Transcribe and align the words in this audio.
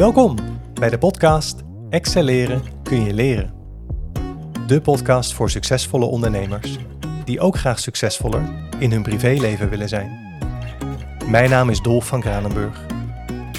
Welkom 0.00 0.34
bij 0.74 0.90
de 0.90 0.98
podcast 0.98 1.62
Excelleren 1.90 2.62
kun 2.82 3.04
je 3.04 3.14
leren. 3.14 3.54
De 4.66 4.80
podcast 4.80 5.34
voor 5.34 5.50
succesvolle 5.50 6.04
ondernemers 6.04 6.78
die 7.24 7.40
ook 7.40 7.56
graag 7.56 7.78
succesvoller 7.78 8.42
in 8.78 8.90
hun 8.92 9.02
privéleven 9.02 9.68
willen 9.68 9.88
zijn. 9.88 10.38
Mijn 11.26 11.50
naam 11.50 11.70
is 11.70 11.80
Dolf 11.80 12.06
van 12.06 12.20
Kranenburg. 12.20 12.86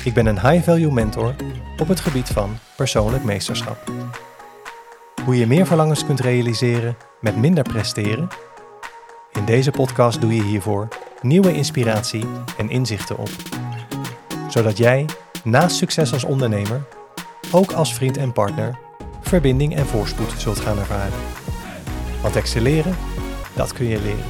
Ik 0.03 0.13
ben 0.13 0.25
een 0.25 0.39
high-value 0.49 0.91
mentor 0.91 1.35
op 1.77 1.87
het 1.87 1.99
gebied 1.99 2.27
van 2.29 2.57
persoonlijk 2.75 3.23
meesterschap. 3.23 3.91
Hoe 5.25 5.37
je 5.37 5.47
meer 5.47 5.65
verlangens 5.65 6.05
kunt 6.05 6.19
realiseren 6.19 6.97
met 7.19 7.35
minder 7.35 7.63
presteren? 7.63 8.27
In 9.31 9.45
deze 9.45 9.71
podcast 9.71 10.21
doe 10.21 10.35
je 10.35 10.43
hiervoor 10.43 10.87
nieuwe 11.21 11.53
inspiratie 11.53 12.25
en 12.57 12.69
inzichten 12.69 13.17
op. 13.17 13.29
Zodat 14.47 14.77
jij 14.77 15.05
naast 15.43 15.75
succes 15.75 16.13
als 16.13 16.23
ondernemer 16.23 16.83
ook 17.51 17.71
als 17.71 17.93
vriend 17.93 18.17
en 18.17 18.33
partner 18.33 18.79
verbinding 19.21 19.75
en 19.75 19.85
voorspoed 19.85 20.33
zult 20.37 20.59
gaan 20.59 20.77
ervaren. 20.77 21.19
Want 22.21 22.35
excelleren, 22.35 22.95
dat 23.55 23.73
kun 23.73 23.85
je 23.85 24.01
leren. 24.01 24.25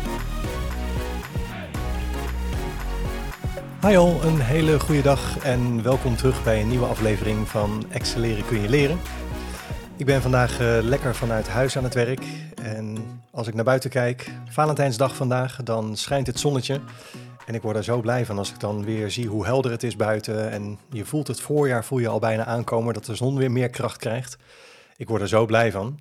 Hi 3.82 3.96
al, 3.96 4.24
een 4.24 4.40
hele 4.40 4.80
goede 4.80 5.02
dag 5.02 5.38
en 5.38 5.84
welkom 5.84 6.16
terug 6.16 6.44
bij 6.44 6.62
een 6.62 6.68
nieuwe 6.68 6.86
aflevering 6.86 7.48
van 7.48 7.86
Excelleren 7.90 8.46
kun 8.46 8.62
je 8.62 8.70
leren. 8.70 9.00
Ik 9.98 10.06
ben 10.06 10.22
vandaag 10.22 10.62
uh, 10.62 10.78
lekker 10.82 11.16
vanuit 11.16 11.48
huis 11.48 11.78
aan 11.78 11.84
het 11.84 11.94
werk 11.94 12.24
en 12.64 12.98
als 13.32 13.48
ik 13.48 13.54
naar 13.54 13.64
buiten 13.64 13.90
kijk, 13.90 14.32
Valentijnsdag 14.50 15.16
vandaag, 15.16 15.60
dan 15.64 15.96
schijnt 15.98 16.28
het 16.28 16.40
zonnetje. 16.40 16.80
En 17.46 17.56
ik 17.56 17.62
word 17.62 17.76
er 17.76 17.84
zo 17.84 18.02
blij 18.02 18.26
van 18.26 18.38
als 18.38 18.52
ik 18.52 18.60
dan 18.60 18.84
weer 18.84 19.12
zie 19.12 19.28
hoe 19.28 19.46
helder 19.46 19.72
het 19.72 19.84
is 19.84 19.96
buiten. 19.96 20.52
En 20.52 20.80
je 20.90 21.06
voelt 21.06 21.28
het 21.28 21.42
voorjaar, 21.42 21.86
voel 21.86 22.00
je 22.00 22.08
al 22.08 22.20
bijna 22.20 22.46
aankomen, 22.46 22.94
dat 22.94 23.06
de 23.06 23.16
zon 23.16 23.38
weer 23.38 23.52
meer 23.52 23.70
kracht 23.70 23.98
krijgt. 23.98 24.38
Ik 24.98 25.08
word 25.08 25.22
er 25.22 25.28
zo 25.28 25.46
blij 25.46 25.72
van. 25.72 26.00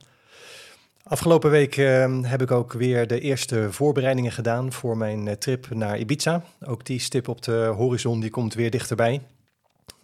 Afgelopen 1.03 1.51
week 1.51 1.77
uh, 1.77 2.23
heb 2.23 2.43
ik 2.43 2.51
ook 2.51 2.73
weer 2.73 3.07
de 3.07 3.21
eerste 3.21 3.73
voorbereidingen 3.73 4.33
gedaan 4.33 4.73
voor 4.73 4.97
mijn 4.97 5.27
uh, 5.27 5.33
trip 5.33 5.67
naar 5.71 5.99
Ibiza. 5.99 6.43
Ook 6.67 6.85
die 6.85 6.99
stip 7.01 7.29
op 7.29 7.43
de 7.43 7.73
horizon 7.77 8.21
die 8.21 8.31
komt 8.31 8.55
weer 8.55 8.71
dichterbij. 8.71 9.21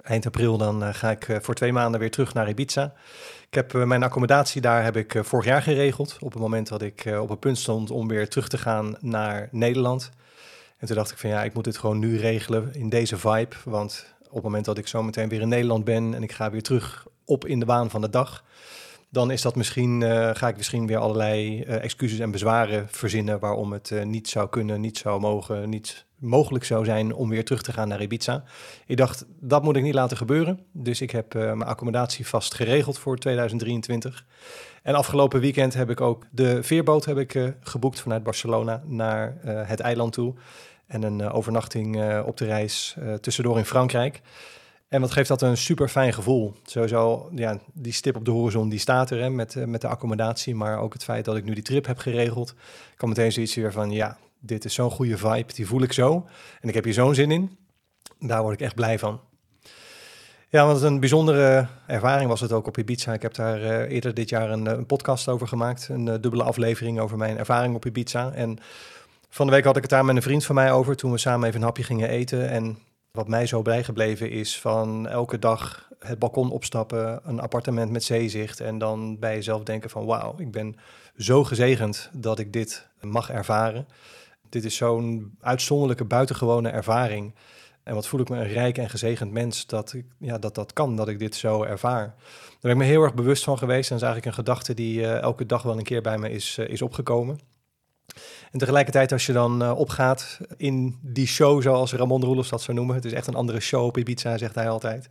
Eind 0.03 0.27
april 0.27 0.57
dan 0.59 0.83
uh, 0.83 0.89
ga 0.93 1.11
ik 1.11 1.39
voor 1.43 1.55
twee 1.55 1.73
maanden 1.73 2.01
weer 2.01 2.11
terug 2.11 2.35
naar 2.35 2.49
Ibiza. 2.49 2.93
Ik 3.49 3.55
heb 3.55 3.73
mijn 3.73 4.03
accommodatie 4.03 4.61
daar 4.61 4.85
heb 4.85 4.97
ik 4.97 5.19
vorig 5.23 5.45
jaar 5.45 5.63
geregeld. 5.63 6.17
Op 6.21 6.33
het 6.33 6.43
moment 6.43 6.69
dat 6.69 6.83
ik 6.83 7.17
op 7.21 7.29
het 7.29 7.41
punt 7.41 7.59
stond 7.59 7.91
om 7.91 8.09
weer 8.09 8.29
terug 8.29 8.49
te 8.49 8.59
gaan 8.59 8.97
naar 9.01 9.49
Nederland. 9.51 10.11
En 10.77 10.87
toen 10.87 10.97
dacht 10.97 11.11
ik 11.11 11.19
van 11.19 11.31
ja, 11.31 11.45
ik 11.45 11.55
moet 11.55 11.65
dit 11.65 11.79
gewoon 11.79 11.99
nu 11.99 12.19
regelen 12.19 12.75
in 12.75 12.89
deze 12.89 13.17
vibe. 13.17 13.57
Want 13.65 14.15
op 14.29 14.35
het 14.35 14.43
moment 14.43 14.65
dat 14.65 14.79
ik 14.79 14.87
zo 14.87 15.03
meteen 15.03 15.29
weer 15.29 15.41
in 15.41 15.49
Nederland 15.49 15.85
ben 15.85 16.15
en 16.15 16.23
ik 16.23 16.33
ga 16.33 16.51
weer 16.51 16.63
terug 16.63 17.07
op 17.25 17.47
in 17.47 17.59
de 17.59 17.67
baan 17.67 17.91
van 17.91 18.01
de 18.01 18.11
dag, 18.11 18.45
dan 19.09 19.31
is 19.31 19.43
dat 19.43 19.57
misschien, 19.57 20.01
uh, 20.01 20.31
ga 20.33 20.49
ik 20.49 20.57
misschien 20.57 20.87
weer 20.87 20.97
allerlei 20.97 21.63
uh, 21.63 21.85
excuses 21.85 22.19
en 22.19 22.31
bezwaren 22.31 22.89
verzinnen 22.89 23.39
waarom 23.39 23.73
het 23.73 23.91
uh, 23.91 24.05
niet 24.05 24.29
zou 24.29 24.49
kunnen, 24.49 24.81
niet 24.81 24.99
zou 24.99 25.21
mogen, 25.21 25.69
niet 25.69 26.07
mogelijk 26.19 26.65
zou 26.65 26.85
zijn 26.85 27.15
om 27.15 27.29
weer 27.29 27.45
terug 27.45 27.63
te 27.63 27.73
gaan 27.73 27.89
naar 27.89 28.03
Ibiza. 28.03 28.45
Ik 28.87 28.97
dacht, 28.97 29.27
dat 29.41 29.63
moet 29.63 29.77
ik 29.77 29.83
niet 29.83 29.95
laten 29.95 30.17
gebeuren. 30.17 30.61
Dus 30.73 31.01
ik 31.01 31.11
heb 31.11 31.35
mijn 31.35 31.65
accommodatie 31.65 32.27
vast 32.27 32.55
geregeld 32.55 32.99
voor 32.99 33.19
2023. 33.19 34.27
En 34.83 34.95
afgelopen 34.95 35.41
weekend 35.41 35.75
heb 35.75 35.91
ik 35.91 36.01
ook 36.01 36.27
de 36.31 36.63
veerboot 36.63 37.05
heb 37.05 37.19
ik, 37.19 37.55
geboekt 37.61 38.01
vanuit 38.01 38.23
Barcelona 38.23 38.83
naar 38.87 39.37
het 39.43 39.81
eiland 39.81 40.13
toe. 40.13 40.35
En 40.87 41.03
een 41.03 41.31
overnachting 41.31 42.21
op 42.23 42.37
de 42.37 42.45
reis 42.45 42.97
tussendoor 43.21 43.59
in 43.59 43.65
Frankrijk. 43.65 44.23
En 44.89 45.01
wat 45.01 45.11
geeft 45.11 45.29
dat 45.29 45.43
een 45.43 45.57
super 45.57 45.89
fijn 45.89 46.13
gevoel. 46.13 46.55
Sowieso, 46.65 47.29
ja, 47.35 47.59
die 47.73 47.93
stip 47.93 48.17
op 48.17 48.25
de 48.25 48.31
horizon 48.31 48.69
die 48.69 48.79
staat 48.79 49.11
er 49.11 49.21
hè, 49.21 49.31
met, 49.31 49.57
eh, 49.57 49.65
met 49.65 49.81
de 49.81 49.89
accommodatie. 49.89 50.55
Maar 50.55 50.79
ook 50.79 50.93
het 50.93 51.05
feit 51.05 51.25
dat 51.25 51.37
ik 51.37 51.45
nu 51.45 51.55
die 51.55 51.63
trip 51.63 51.87
heb 51.87 51.99
geregeld. 51.99 52.51
Ik 52.93 52.97
kan 52.97 53.09
meteen 53.09 53.33
zoiets 53.33 53.55
weer 53.55 53.73
van, 53.73 53.91
ja, 53.91 54.19
dit 54.41 54.65
is 54.65 54.75
zo'n 54.75 54.91
goede 54.91 55.19
vibe. 55.19 55.53
Die 55.53 55.67
voel 55.67 55.83
ik 55.83 55.93
zo. 55.93 56.27
En 56.61 56.69
ik 56.69 56.75
heb 56.75 56.85
hier 56.85 56.93
zo'n 56.93 57.15
zin 57.15 57.31
in. 57.31 57.57
Daar 58.19 58.43
word 58.43 58.55
ik 58.55 58.61
echt 58.61 58.75
blij 58.75 58.99
van. 58.99 59.21
Ja, 60.49 60.67
want 60.67 60.83
een 60.83 61.01
bijzondere 61.01 61.67
ervaring 61.87 62.29
was 62.29 62.41
het 62.41 62.53
ook 62.53 62.67
op 62.67 62.79
Ibiza. 62.79 63.13
Ik 63.13 63.23
heb 63.23 63.35
daar 63.35 63.61
uh, 63.61 63.91
eerder 63.91 64.15
dit 64.15 64.29
jaar 64.29 64.51
een, 64.51 64.67
een, 64.67 64.87
podcast 64.87 65.29
over 65.29 65.49
gemaakt. 65.49 65.89
Een 65.89 66.05
dubbele 66.05 66.43
aflevering 66.43 67.01
over 67.01 67.17
mijn 67.17 67.39
ervaring 67.39 67.75
op 67.75 67.87
Ibiza. 67.87 68.33
En 68.33 68.59
van 69.29 69.47
de 69.47 69.53
week 69.53 69.65
had 69.65 69.77
ik 69.77 69.83
het 69.83 69.91
daar 69.91 70.05
met 70.05 70.17
een 70.17 70.23
vriend 70.23 70.45
van 70.45 70.55
mij 70.55 70.73
over. 70.73 70.97
Toen 70.97 71.11
we 71.13 71.19
samen 71.19 71.49
even 71.49 71.61
een 71.61 71.67
hapje 71.67 71.83
gingen 71.83 72.09
eten. 72.09 72.49
En 72.49 72.79
wat 73.17 73.29
mij 73.29 73.47
zo 73.47 73.63
bijgebleven 73.63 74.31
is 74.31 74.61
van 74.61 75.09
elke 75.09 75.39
dag 75.39 75.89
het 75.99 76.19
balkon 76.19 76.51
opstappen, 76.51 77.21
een 77.25 77.41
appartement 77.41 77.91
met 77.91 78.05
zeezicht 78.05 78.61
en 78.61 78.79
dan 78.79 79.19
bij 79.19 79.35
jezelf 79.35 79.63
denken 79.63 79.91
van 79.91 80.05
wauw, 80.05 80.35
ik 80.39 80.51
ben 80.51 80.77
zo 81.17 81.45
gezegend 81.45 82.11
dat 82.13 82.39
ik 82.39 82.53
dit 82.53 82.89
mag 83.01 83.31
ervaren. 83.31 83.89
Dit 84.49 84.65
is 84.65 84.77
zo'n 84.77 85.37
uitzonderlijke, 85.41 86.05
buitengewone 86.05 86.69
ervaring. 86.69 87.35
En 87.83 87.95
wat 87.95 88.07
voel 88.07 88.21
ik 88.21 88.29
me 88.29 88.37
een 88.37 88.53
rijk 88.53 88.79
en 88.79 88.91
gezegend 88.91 89.33
mens 89.33 89.67
dat 89.67 89.93
ik, 89.93 90.05
ja, 90.19 90.39
dat, 90.39 90.55
dat 90.55 90.73
kan, 90.73 90.97
dat 90.97 91.09
ik 91.09 91.19
dit 91.19 91.35
zo 91.35 91.63
ervaar. 91.63 92.05
Daar 92.07 92.59
ben 92.61 92.71
ik 92.71 92.77
me 92.77 92.85
heel 92.85 93.03
erg 93.03 93.15
bewust 93.15 93.45
van 93.45 93.59
geweest. 93.59 93.91
En 93.91 93.97
dat 93.99 94.07
is 94.07 94.13
eigenlijk 94.13 94.27
een 94.27 94.45
gedachte 94.45 94.75
die 94.75 95.01
uh, 95.01 95.21
elke 95.21 95.47
dag 95.47 95.63
wel 95.63 95.79
een 95.79 95.85
keer 95.85 96.03
bij 96.03 96.19
me 96.19 96.31
is, 96.31 96.59
uh, 96.59 96.69
is 96.69 96.83
opgekomen. 96.83 97.39
En 98.53 98.59
tegelijkertijd 98.59 99.13
als 99.13 99.27
je 99.27 99.33
dan 99.33 99.63
uh, 99.63 99.79
opgaat 99.79 100.39
in 100.57 100.99
die 101.03 101.27
show, 101.27 101.63
zoals 101.63 101.93
Ramon 101.93 102.25
Roelofs 102.25 102.51
dat 102.51 102.63
zou 102.63 102.77
noemen, 102.77 102.95
het 102.95 103.05
is 103.05 103.13
echt 103.13 103.27
een 103.27 103.35
andere 103.35 103.61
show 103.61 103.85
op 103.85 103.99
Ibiza, 103.99 104.39
zegt 104.39 104.55
hij 104.55 104.69
altijd, 104.69 105.07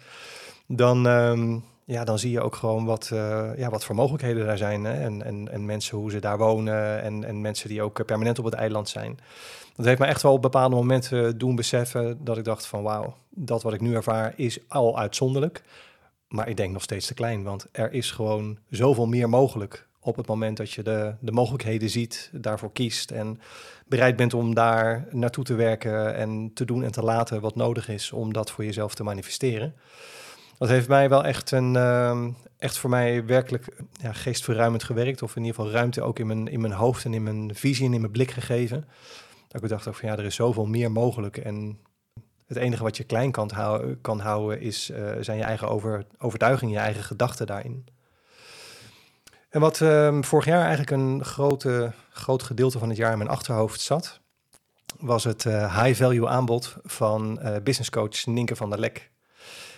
dan, 0.67 1.05
um, 1.05 1.63
ja, 1.85 2.03
dan 2.03 2.19
zie 2.19 2.31
je 2.31 2.41
ook 2.41 2.55
gewoon 2.55 2.85
wat, 2.85 3.09
uh, 3.13 3.49
ja, 3.57 3.69
wat 3.69 3.85
voor 3.85 3.95
mogelijkheden 3.95 4.45
daar 4.45 4.57
zijn. 4.57 4.83
Hè? 4.83 4.93
En, 4.93 5.23
en, 5.23 5.51
en 5.51 5.65
mensen 5.65 5.97
hoe 5.97 6.11
ze 6.11 6.19
daar 6.19 6.37
wonen 6.37 7.01
en, 7.01 7.23
en 7.23 7.41
mensen 7.41 7.69
die 7.69 7.81
ook 7.81 8.05
permanent 8.05 8.39
op 8.39 8.45
het 8.45 8.53
eiland 8.53 8.89
zijn. 8.89 9.19
Dat 9.75 9.85
heeft 9.85 9.99
mij 9.99 10.09
echt 10.09 10.21
wel 10.21 10.33
op 10.33 10.41
bepaalde 10.41 10.75
momenten 10.75 11.37
doen 11.37 11.55
beseffen 11.55 12.23
dat 12.23 12.37
ik 12.37 12.43
dacht 12.43 12.65
van 12.65 12.83
wauw, 12.83 13.15
dat 13.29 13.63
wat 13.63 13.73
ik 13.73 13.81
nu 13.81 13.95
ervaar 13.95 14.33
is 14.35 14.59
al 14.67 14.97
uitzonderlijk. 14.97 15.63
Maar 16.27 16.49
ik 16.49 16.57
denk 16.57 16.73
nog 16.73 16.81
steeds 16.81 17.07
te 17.07 17.13
klein, 17.13 17.43
want 17.43 17.65
er 17.71 17.93
is 17.93 18.11
gewoon 18.11 18.57
zoveel 18.69 19.05
meer 19.05 19.29
mogelijk 19.29 19.87
op 20.05 20.15
het 20.15 20.27
moment 20.27 20.57
dat 20.57 20.71
je 20.71 20.83
de, 20.83 21.15
de 21.19 21.31
mogelijkheden 21.31 21.89
ziet, 21.89 22.29
daarvoor 22.33 22.71
kiest 22.71 23.11
en 23.11 23.39
bereid 23.87 24.15
bent 24.15 24.33
om 24.33 24.53
daar 24.53 25.07
naartoe 25.11 25.43
te 25.43 25.55
werken 25.55 26.15
en 26.15 26.51
te 26.53 26.65
doen 26.65 26.83
en 26.83 26.91
te 26.91 27.01
laten 27.01 27.41
wat 27.41 27.55
nodig 27.55 27.89
is 27.89 28.11
om 28.11 28.33
dat 28.33 28.51
voor 28.51 28.65
jezelf 28.65 28.95
te 28.95 29.03
manifesteren. 29.03 29.75
Dat 30.57 30.69
heeft 30.69 30.87
mij 30.87 31.09
wel 31.09 31.23
echt, 31.23 31.51
een, 31.51 31.73
uh, 31.73 32.27
echt 32.57 32.77
voor 32.77 32.89
mij 32.89 33.25
werkelijk 33.25 33.65
ja, 33.91 34.13
geestverruimend 34.13 34.83
gewerkt. 34.83 35.21
Of 35.21 35.35
in 35.35 35.43
ieder 35.43 35.55
geval 35.55 35.71
ruimte 35.71 36.01
ook 36.01 36.19
in 36.19 36.27
mijn, 36.27 36.47
in 36.47 36.61
mijn 36.61 36.73
hoofd 36.73 37.05
en 37.05 37.13
in 37.13 37.23
mijn 37.23 37.55
visie 37.55 37.85
en 37.85 37.93
in 37.93 37.99
mijn 37.99 38.11
blik 38.11 38.31
gegeven. 38.31 38.87
Dat 39.47 39.63
ik 39.63 39.69
dacht 39.69 39.87
ook 39.87 39.95
van 39.95 40.09
ja, 40.09 40.17
er 40.17 40.25
is 40.25 40.35
zoveel 40.35 40.65
meer 40.65 40.91
mogelijk. 40.91 41.37
En 41.37 41.79
het 42.45 42.57
enige 42.57 42.83
wat 42.83 42.97
je 42.97 43.03
klein 43.03 43.31
kan, 43.31 43.51
houden, 43.51 44.01
kan 44.01 44.19
houden 44.19 44.61
is, 44.61 44.89
uh, 44.89 45.11
zijn 45.19 45.37
je 45.37 45.43
eigen 45.43 45.69
over, 45.69 46.05
overtuiging, 46.17 46.71
je 46.71 46.77
eigen 46.77 47.03
gedachten 47.03 47.47
daarin. 47.47 47.85
En 49.55 49.61
wat 49.61 49.79
um, 49.79 50.23
vorig 50.23 50.45
jaar 50.45 50.61
eigenlijk 50.61 50.91
een 50.91 51.23
grote, 51.23 51.91
groot 52.09 52.43
gedeelte 52.43 52.79
van 52.79 52.89
het 52.89 52.97
jaar 52.97 53.11
in 53.11 53.17
mijn 53.17 53.29
achterhoofd 53.29 53.81
zat, 53.81 54.19
was 54.99 55.23
het 55.23 55.45
uh, 55.45 55.83
high-value 55.83 56.27
aanbod 56.27 56.75
van 56.83 57.39
uh, 57.41 57.55
businesscoach 57.63 58.25
Ninke 58.25 58.55
van 58.55 58.69
der 58.69 58.79
Lek. 58.79 59.11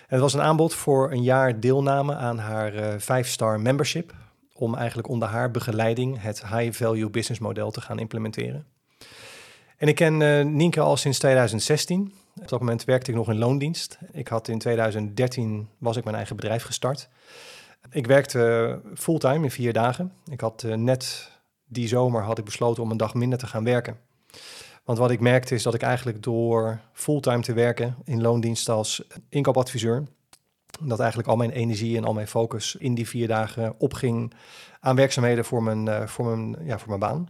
Het 0.06 0.20
was 0.20 0.34
een 0.34 0.40
aanbod 0.40 0.74
voor 0.74 1.12
een 1.12 1.22
jaar 1.22 1.60
deelname 1.60 2.14
aan 2.14 2.38
haar 2.38 2.74
uh, 2.74 3.24
5-star 3.24 3.60
membership, 3.60 4.14
om 4.54 4.74
eigenlijk 4.74 5.08
onder 5.08 5.28
haar 5.28 5.50
begeleiding 5.50 6.22
het 6.22 6.46
high-value 6.46 7.10
business 7.10 7.40
model 7.40 7.70
te 7.70 7.80
gaan 7.80 7.98
implementeren. 7.98 8.66
En 9.76 9.88
ik 9.88 9.94
ken 9.94 10.56
Nienke 10.56 10.80
al 10.80 10.96
sinds 10.96 11.18
2016. 11.18 12.12
Op 12.40 12.48
dat 12.48 12.60
moment 12.60 12.84
werkte 12.84 13.10
ik 13.10 13.16
nog 13.16 13.28
in 13.28 13.38
loondienst. 13.38 13.98
Ik 14.12 14.28
had 14.28 14.48
in 14.48 14.58
2013 14.58 15.68
was 15.78 15.96
ik 15.96 16.04
mijn 16.04 16.16
eigen 16.16 16.36
bedrijf 16.36 16.62
gestart. 16.62 17.08
Ik 17.90 18.06
werkte 18.06 18.80
fulltime 18.94 19.44
in 19.44 19.50
vier 19.50 19.72
dagen. 19.72 20.12
Ik 20.30 20.40
had 20.40 20.62
uh, 20.62 20.74
net 20.74 21.30
die 21.64 21.88
zomer 21.88 22.22
had 22.22 22.38
ik 22.38 22.44
besloten 22.44 22.82
om 22.82 22.90
een 22.90 22.96
dag 22.96 23.14
minder 23.14 23.38
te 23.38 23.46
gaan 23.46 23.64
werken. 23.64 23.96
Want 24.84 24.98
wat 24.98 25.10
ik 25.10 25.20
merkte 25.20 25.54
is 25.54 25.62
dat 25.62 25.74
ik 25.74 25.82
eigenlijk 25.82 26.22
door 26.22 26.80
fulltime 26.92 27.42
te 27.42 27.52
werken 27.52 27.96
in 28.04 28.20
loondienst 28.20 28.68
als 28.68 29.06
inkoopadviseur, 29.28 30.04
dat 30.80 30.98
eigenlijk 30.98 31.28
al 31.28 31.36
mijn 31.36 31.50
energie 31.50 31.96
en 31.96 32.04
al 32.04 32.12
mijn 32.12 32.28
focus 32.28 32.76
in 32.76 32.94
die 32.94 33.08
vier 33.08 33.28
dagen 33.28 33.74
opging 33.78 34.32
aan 34.80 34.96
werkzaamheden 34.96 35.44
voor 35.44 35.62
mijn, 35.62 35.86
uh, 35.86 36.06
voor 36.06 36.26
mijn, 36.26 36.66
ja, 36.66 36.78
voor 36.78 36.88
mijn 36.88 37.00
baan. 37.00 37.28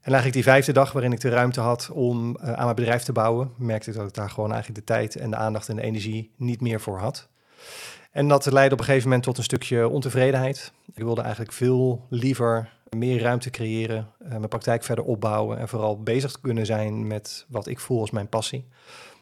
En 0.00 0.14
eigenlijk 0.14 0.34
die 0.34 0.42
vijfde 0.42 0.72
dag 0.72 0.92
waarin 0.92 1.12
ik 1.12 1.20
de 1.20 1.28
ruimte 1.28 1.60
had 1.60 1.90
om 1.92 2.38
aan 2.40 2.64
mijn 2.64 2.74
bedrijf 2.74 3.02
te 3.02 3.12
bouwen, 3.12 3.52
merkte 3.56 3.90
ik 3.90 3.96
dat 3.96 4.08
ik 4.08 4.14
daar 4.14 4.30
gewoon 4.30 4.52
eigenlijk 4.52 4.86
de 4.86 4.92
tijd 4.92 5.16
en 5.16 5.30
de 5.30 5.36
aandacht 5.36 5.68
en 5.68 5.76
de 5.76 5.82
energie 5.82 6.32
niet 6.36 6.60
meer 6.60 6.80
voor 6.80 6.98
had. 6.98 7.28
En 8.10 8.28
dat 8.28 8.46
leidde 8.52 8.74
op 8.74 8.78
een 8.78 8.86
gegeven 8.86 9.08
moment 9.08 9.24
tot 9.24 9.38
een 9.38 9.44
stukje 9.44 9.88
ontevredenheid. 9.88 10.72
Ik 10.94 11.02
wilde 11.02 11.20
eigenlijk 11.20 11.52
veel 11.52 12.06
liever 12.08 12.76
meer 12.88 13.20
ruimte 13.20 13.50
creëren, 13.50 14.08
uh, 14.22 14.28
mijn 14.28 14.48
praktijk 14.48 14.84
verder 14.84 15.04
opbouwen 15.04 15.58
en 15.58 15.68
vooral 15.68 16.02
bezig 16.02 16.40
kunnen 16.40 16.66
zijn 16.66 17.06
met 17.06 17.46
wat 17.48 17.66
ik 17.66 17.80
voel 17.80 18.00
als 18.00 18.10
mijn 18.10 18.28
passie. 18.28 18.68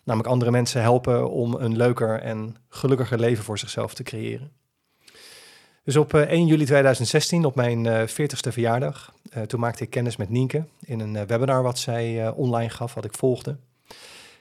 Namelijk 0.04 0.30
andere 0.30 0.50
mensen 0.50 0.80
helpen 0.80 1.30
om 1.30 1.54
een 1.54 1.76
leuker 1.76 2.20
en 2.20 2.56
gelukkiger 2.68 3.18
leven 3.18 3.44
voor 3.44 3.58
zichzelf 3.58 3.94
te 3.94 4.02
creëren. 4.02 4.52
Dus 5.84 5.96
op 5.96 6.14
1 6.14 6.28
eh, 6.28 6.48
juli 6.48 6.64
2016, 6.64 7.44
op 7.44 7.54
mijn 7.54 8.08
40ste 8.08 8.52
verjaardag, 8.52 9.14
toen 9.46 9.60
maakte 9.60 9.82
ik 9.82 9.90
kennis 9.90 10.16
met 10.16 10.28
Nienke 10.28 10.64
in 10.80 11.00
een 11.00 11.26
webinar 11.26 11.62
wat 11.62 11.78
zij 11.78 12.30
online 12.30 12.70
gaf, 12.70 12.94
wat 12.94 13.04
ik 13.04 13.14
volgde. 13.14 13.56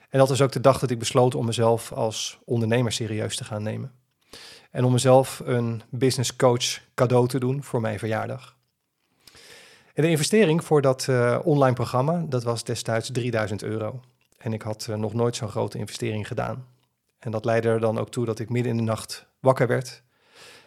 En 0.09 0.19
dat 0.19 0.29
is 0.29 0.41
ook 0.41 0.51
de 0.51 0.61
dag 0.61 0.79
dat 0.79 0.89
ik 0.89 0.99
besloot 0.99 1.35
om 1.35 1.45
mezelf 1.45 1.91
als 1.91 2.39
ondernemer 2.45 2.91
serieus 2.91 3.35
te 3.35 3.43
gaan 3.43 3.63
nemen. 3.63 3.91
En 4.75 4.83
om 4.83 4.91
mezelf 4.91 5.41
een 5.45 5.81
business 5.89 6.35
coach 6.35 6.81
cadeau 6.95 7.27
te 7.27 7.39
doen 7.39 7.63
voor 7.63 7.81
mijn 7.81 7.99
verjaardag. 7.99 8.55
En 9.93 10.03
de 10.03 10.09
investering 10.09 10.63
voor 10.63 10.81
dat 10.81 11.07
uh, 11.09 11.39
online 11.43 11.73
programma, 11.73 12.25
dat 12.29 12.43
was 12.43 12.63
destijds 12.63 13.11
3000 13.11 13.63
euro. 13.63 13.99
En 14.37 14.53
ik 14.53 14.61
had 14.61 14.87
uh, 14.89 14.95
nog 14.95 15.13
nooit 15.13 15.35
zo'n 15.35 15.49
grote 15.49 15.77
investering 15.77 16.27
gedaan. 16.27 16.65
En 17.19 17.31
dat 17.31 17.45
leidde 17.45 17.69
er 17.69 17.79
dan 17.79 17.99
ook 17.99 18.09
toe 18.09 18.25
dat 18.25 18.39
ik 18.39 18.49
midden 18.49 18.71
in 18.71 18.77
de 18.77 18.83
nacht 18.83 19.25
wakker 19.39 19.67
werd. 19.67 20.03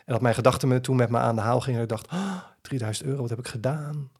En 0.04 0.12
dat 0.12 0.20
mijn 0.20 0.34
gedachten 0.34 0.68
me 0.68 0.80
toen 0.80 0.96
met 0.96 1.10
me 1.10 1.18
aan 1.18 1.34
de 1.34 1.40
haal 1.40 1.60
gingen. 1.60 1.78
En 1.78 1.84
ik 1.84 1.90
dacht, 1.90 2.06
oh, 2.06 2.12
ah, 2.12 2.42
3000 2.60 3.08
euro, 3.08 3.20
wat 3.20 3.30
heb 3.30 3.38
ik 3.38 3.48
gedaan? 3.48 4.10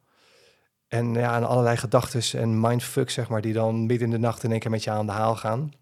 En 0.88 1.14
ja, 1.14 1.36
en 1.36 1.46
allerlei 1.46 1.76
gedachten 1.76 2.40
en 2.40 2.60
mindfuck, 2.60 3.10
zeg 3.10 3.28
maar, 3.28 3.40
die 3.40 3.52
dan 3.52 3.86
midden 3.86 4.06
in 4.06 4.10
de 4.10 4.18
nacht 4.18 4.42
in 4.42 4.50
één 4.50 4.60
keer 4.60 4.70
met 4.70 4.84
je 4.84 4.90
aan 4.90 5.06
de 5.06 5.12
haal 5.12 5.36
gaan. 5.36 5.72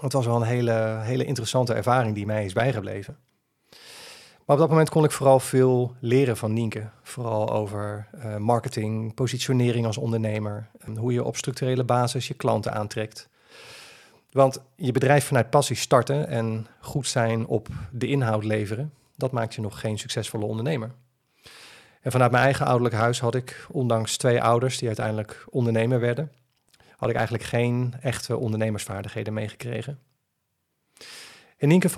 Het 0.00 0.12
was 0.12 0.26
wel 0.26 0.36
een 0.36 0.42
hele, 0.42 0.98
hele 1.02 1.24
interessante 1.24 1.74
ervaring 1.74 2.14
die 2.14 2.26
mij 2.26 2.44
is 2.44 2.52
bijgebleven. 2.52 3.18
Maar 4.48 4.56
op 4.56 4.62
dat 4.62 4.72
moment 4.72 4.90
kon 4.90 5.04
ik 5.04 5.10
vooral 5.10 5.40
veel 5.40 5.94
leren 6.00 6.36
van 6.36 6.52
Nienke. 6.52 6.88
Vooral 7.02 7.52
over 7.52 8.08
uh, 8.14 8.36
marketing, 8.36 9.14
positionering 9.14 9.86
als 9.86 9.98
ondernemer. 9.98 10.68
En 10.78 10.96
hoe 10.96 11.12
je 11.12 11.24
op 11.24 11.36
structurele 11.36 11.84
basis 11.84 12.28
je 12.28 12.34
klanten 12.34 12.72
aantrekt. 12.72 13.28
Want 14.30 14.62
je 14.76 14.92
bedrijf 14.92 15.24
vanuit 15.24 15.50
passie 15.50 15.76
starten 15.76 16.28
en 16.28 16.66
goed 16.80 17.06
zijn 17.06 17.46
op 17.46 17.68
de 17.90 18.06
inhoud 18.06 18.44
leveren, 18.44 18.92
dat 19.16 19.32
maakt 19.32 19.54
je 19.54 19.60
nog 19.60 19.80
geen 19.80 19.98
succesvolle 19.98 20.44
ondernemer. 20.44 20.90
En 22.00 22.10
vanuit 22.10 22.30
mijn 22.30 22.44
eigen 22.44 22.66
ouderlijk 22.66 22.94
huis 22.94 23.20
had 23.20 23.34
ik, 23.34 23.66
ondanks 23.70 24.16
twee 24.16 24.42
ouders 24.42 24.78
die 24.78 24.86
uiteindelijk 24.86 25.44
ondernemer 25.50 26.00
werden, 26.00 26.32
had 26.96 27.08
ik 27.08 27.14
eigenlijk 27.14 27.44
geen 27.44 27.94
echte 28.00 28.36
ondernemersvaardigheden 28.36 29.32
meegekregen. 29.32 29.98
En 31.58 31.68
Nienke 31.68 31.88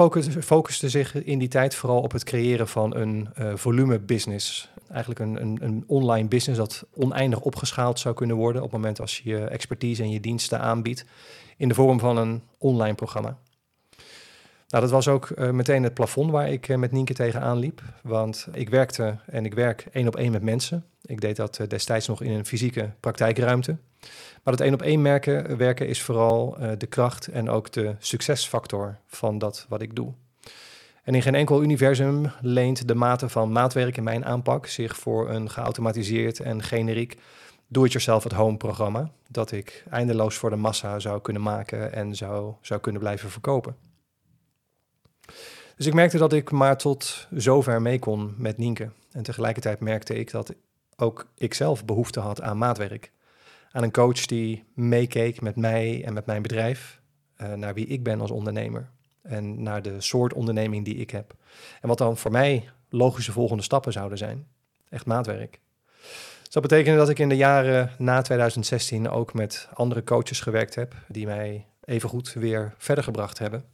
focuste 0.40 0.88
zich 0.88 1.14
in 1.14 1.38
die 1.38 1.48
tijd 1.48 1.74
vooral 1.74 2.00
op 2.00 2.12
het 2.12 2.24
creëren 2.24 2.68
van 2.68 2.96
een 2.96 3.28
uh, 3.38 3.52
volume 3.54 3.98
business. 3.98 4.68
Eigenlijk 4.88 5.20
een, 5.20 5.42
een, 5.42 5.58
een, 5.60 5.84
online 5.86 6.28
business 6.28 6.60
dat 6.60 6.86
oneindig 6.94 7.40
opgeschaald 7.40 7.98
zou 7.98 8.14
kunnen 8.14 8.36
worden 8.36 8.62
op 8.62 8.72
het 8.72 8.80
moment 8.80 9.00
als 9.00 9.18
je 9.18 9.30
je 9.30 9.44
expertise 9.44 10.02
en 10.02 10.10
je 10.10 10.20
diensten 10.20 10.60
aanbiedt 10.60 11.04
in 11.56 11.68
de 11.68 11.74
vorm 11.74 11.98
van 11.98 12.16
een 12.16 12.42
online 12.58 12.94
programma. 12.94 13.38
Nou, 14.70 14.82
dat 14.82 14.90
was 14.90 15.08
ook 15.08 15.28
uh, 15.28 15.50
meteen 15.50 15.82
het 15.82 15.94
plafond 15.94 16.30
waar 16.30 16.50
ik 16.50 16.68
uh, 16.68 16.76
met 16.76 16.92
Nienke 16.92 17.14
tegenaan 17.14 17.58
liep. 17.58 17.82
Want 18.02 18.48
ik 18.52 18.68
werkte 18.68 19.18
en 19.26 19.44
ik 19.44 19.54
werk 19.54 19.86
één 19.92 20.06
op 20.06 20.16
één 20.16 20.32
met 20.32 20.42
mensen. 20.42 20.84
Ik 21.02 21.20
deed 21.20 21.36
dat 21.36 21.58
uh, 21.60 21.66
destijds 21.66 22.06
nog 22.06 22.22
in 22.22 22.30
een 22.30 22.46
fysieke 22.46 22.90
praktijkruimte. 23.00 23.76
Maar 24.42 24.54
het 24.54 24.62
één 24.62 24.74
op 24.74 24.82
één 24.82 25.02
werken 25.56 25.88
is 25.88 26.02
vooral 26.02 26.56
de 26.78 26.86
kracht 26.86 27.26
en 27.26 27.50
ook 27.50 27.72
de 27.72 27.94
succesfactor 27.98 28.98
van 29.06 29.38
dat 29.38 29.66
wat 29.68 29.82
ik 29.82 29.94
doe. 29.94 30.12
En 31.04 31.14
in 31.14 31.22
geen 31.22 31.34
enkel 31.34 31.62
universum 31.62 32.30
leent 32.40 32.88
de 32.88 32.94
mate 32.94 33.28
van 33.28 33.52
maatwerk 33.52 33.96
in 33.96 34.02
mijn 34.02 34.24
aanpak 34.24 34.66
zich 34.66 34.96
voor 34.96 35.30
een 35.30 35.50
geautomatiseerd 35.50 36.40
en 36.40 36.62
generiek 36.62 37.16
do-it-yourself 37.66 38.24
at 38.24 38.32
home 38.32 38.56
programma. 38.56 39.10
Dat 39.28 39.52
ik 39.52 39.84
eindeloos 39.90 40.34
voor 40.34 40.50
de 40.50 40.56
massa 40.56 40.98
zou 40.98 41.20
kunnen 41.20 41.42
maken 41.42 41.92
en 41.92 42.14
zou, 42.14 42.54
zou 42.60 42.80
kunnen 42.80 43.00
blijven 43.00 43.30
verkopen. 43.30 43.89
Dus 45.76 45.86
ik 45.86 45.94
merkte 45.94 46.18
dat 46.18 46.32
ik 46.32 46.50
maar 46.50 46.76
tot 46.76 47.26
zover 47.30 47.82
mee 47.82 47.98
kon 47.98 48.34
met 48.36 48.58
Nienke. 48.58 48.90
En 49.12 49.22
tegelijkertijd 49.22 49.80
merkte 49.80 50.14
ik 50.14 50.30
dat 50.30 50.54
ook 50.96 51.26
ik 51.36 51.54
zelf 51.54 51.84
behoefte 51.84 52.20
had 52.20 52.40
aan 52.40 52.58
maatwerk. 52.58 53.12
Aan 53.72 53.82
een 53.82 53.92
coach 53.92 54.26
die 54.26 54.64
meekeek 54.74 55.40
met 55.40 55.56
mij 55.56 56.04
en 56.04 56.12
met 56.12 56.26
mijn 56.26 56.42
bedrijf, 56.42 57.00
uh, 57.42 57.52
naar 57.52 57.74
wie 57.74 57.86
ik 57.86 58.02
ben 58.02 58.20
als 58.20 58.30
ondernemer. 58.30 58.90
En 59.22 59.62
naar 59.62 59.82
de 59.82 60.00
soort 60.00 60.32
onderneming 60.32 60.84
die 60.84 60.96
ik 60.96 61.10
heb. 61.10 61.34
En 61.80 61.88
wat 61.88 61.98
dan 61.98 62.16
voor 62.16 62.30
mij 62.30 62.68
logische 62.88 63.32
volgende 63.32 63.62
stappen 63.62 63.92
zouden 63.92 64.18
zijn. 64.18 64.46
Echt 64.88 65.06
maatwerk. 65.06 65.60
Dus 66.42 66.60
dat 66.60 66.62
betekende 66.62 66.98
dat 66.98 67.08
ik 67.08 67.18
in 67.18 67.28
de 67.28 67.36
jaren 67.36 67.90
na 67.98 68.22
2016 68.22 69.08
ook 69.08 69.34
met 69.34 69.68
andere 69.74 70.04
coaches 70.04 70.40
gewerkt 70.40 70.74
heb, 70.74 70.94
die 71.08 71.26
mij 71.26 71.66
evengoed 71.84 72.32
weer 72.32 72.74
verder 72.78 73.04
gebracht 73.04 73.38
hebben. 73.38 73.64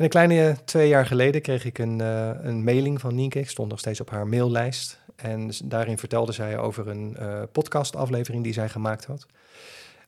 En 0.00 0.06
een 0.06 0.12
kleine 0.12 0.56
twee 0.64 0.88
jaar 0.88 1.06
geleden 1.06 1.42
kreeg 1.42 1.64
ik 1.64 1.78
een, 1.78 1.98
uh, 1.98 2.30
een 2.40 2.64
mailing 2.64 3.00
van 3.00 3.14
Nienke. 3.14 3.38
Ik 3.38 3.48
stond 3.48 3.68
nog 3.68 3.78
steeds 3.78 4.00
op 4.00 4.10
haar 4.10 4.26
maillijst. 4.26 5.00
En 5.16 5.50
daarin 5.64 5.98
vertelde 5.98 6.32
zij 6.32 6.58
over 6.58 6.88
een 6.88 7.16
uh, 7.20 7.42
podcastaflevering 7.52 8.44
die 8.44 8.52
zij 8.52 8.68
gemaakt 8.68 9.04
had. 9.04 9.26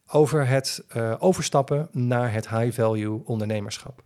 Over 0.07 0.47
het 0.47 0.85
overstappen 1.19 1.89
naar 1.91 2.33
het 2.33 2.49
high-value 2.49 3.23
ondernemerschap. 3.25 4.03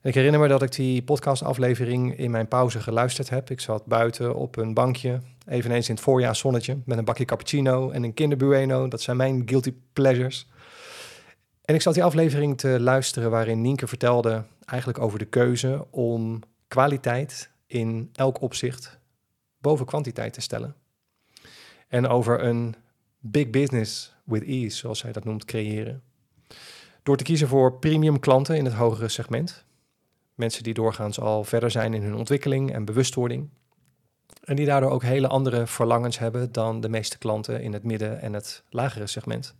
En 0.00 0.08
ik 0.08 0.14
herinner 0.14 0.40
me 0.40 0.48
dat 0.48 0.62
ik 0.62 0.72
die 0.72 1.02
podcastaflevering 1.02 2.18
in 2.18 2.30
mijn 2.30 2.48
pauze 2.48 2.80
geluisterd 2.80 3.30
heb. 3.30 3.50
Ik 3.50 3.60
zat 3.60 3.86
buiten 3.86 4.34
op 4.34 4.56
een 4.56 4.74
bankje, 4.74 5.20
eveneens 5.46 5.88
in 5.88 5.94
het 5.94 6.04
voorjaarszonnetje, 6.04 6.78
met 6.84 6.98
een 6.98 7.04
bakje 7.04 7.24
cappuccino 7.24 7.90
en 7.90 8.02
een 8.02 8.14
kinderbueno. 8.14 8.88
Dat 8.88 9.00
zijn 9.00 9.16
mijn 9.16 9.42
guilty 9.46 9.74
pleasures. 9.92 10.50
En 11.64 11.74
ik 11.74 11.82
zat 11.82 11.94
die 11.94 12.04
aflevering 12.04 12.58
te 12.58 12.80
luisteren 12.80 13.30
waarin 13.30 13.60
Nienke 13.60 13.86
vertelde 13.86 14.44
eigenlijk 14.64 14.98
over 14.98 15.18
de 15.18 15.24
keuze 15.24 15.86
om 15.90 16.40
kwaliteit 16.68 17.50
in 17.66 18.10
elk 18.12 18.40
opzicht 18.40 18.98
boven 19.58 19.86
kwantiteit 19.86 20.32
te 20.32 20.40
stellen. 20.40 20.74
En 21.88 22.08
over 22.08 22.44
een 22.44 22.74
big 23.18 23.50
business 23.50 24.14
with 24.24 24.42
ease, 24.42 24.76
zoals 24.76 24.98
zij 24.98 25.12
dat 25.12 25.24
noemt, 25.24 25.44
creëren. 25.44 26.02
Door 27.02 27.16
te 27.16 27.24
kiezen 27.24 27.48
voor 27.48 27.78
premium 27.78 28.20
klanten 28.20 28.56
in 28.56 28.64
het 28.64 28.74
hogere 28.74 29.08
segment. 29.08 29.64
Mensen 30.34 30.62
die 30.62 30.74
doorgaans 30.74 31.20
al 31.20 31.44
verder 31.44 31.70
zijn 31.70 31.94
in 31.94 32.02
hun 32.02 32.14
ontwikkeling 32.14 32.72
en 32.72 32.84
bewustwording. 32.84 33.48
En 34.44 34.56
die 34.56 34.66
daardoor 34.66 34.90
ook 34.90 35.02
hele 35.02 35.28
andere 35.28 35.66
verlangens 35.66 36.18
hebben 36.18 36.52
dan 36.52 36.80
de 36.80 36.88
meeste 36.88 37.18
klanten 37.18 37.62
in 37.62 37.72
het 37.72 37.82
midden- 37.82 38.20
en 38.20 38.32
het 38.32 38.62
lagere 38.70 39.06
segment. 39.06 39.54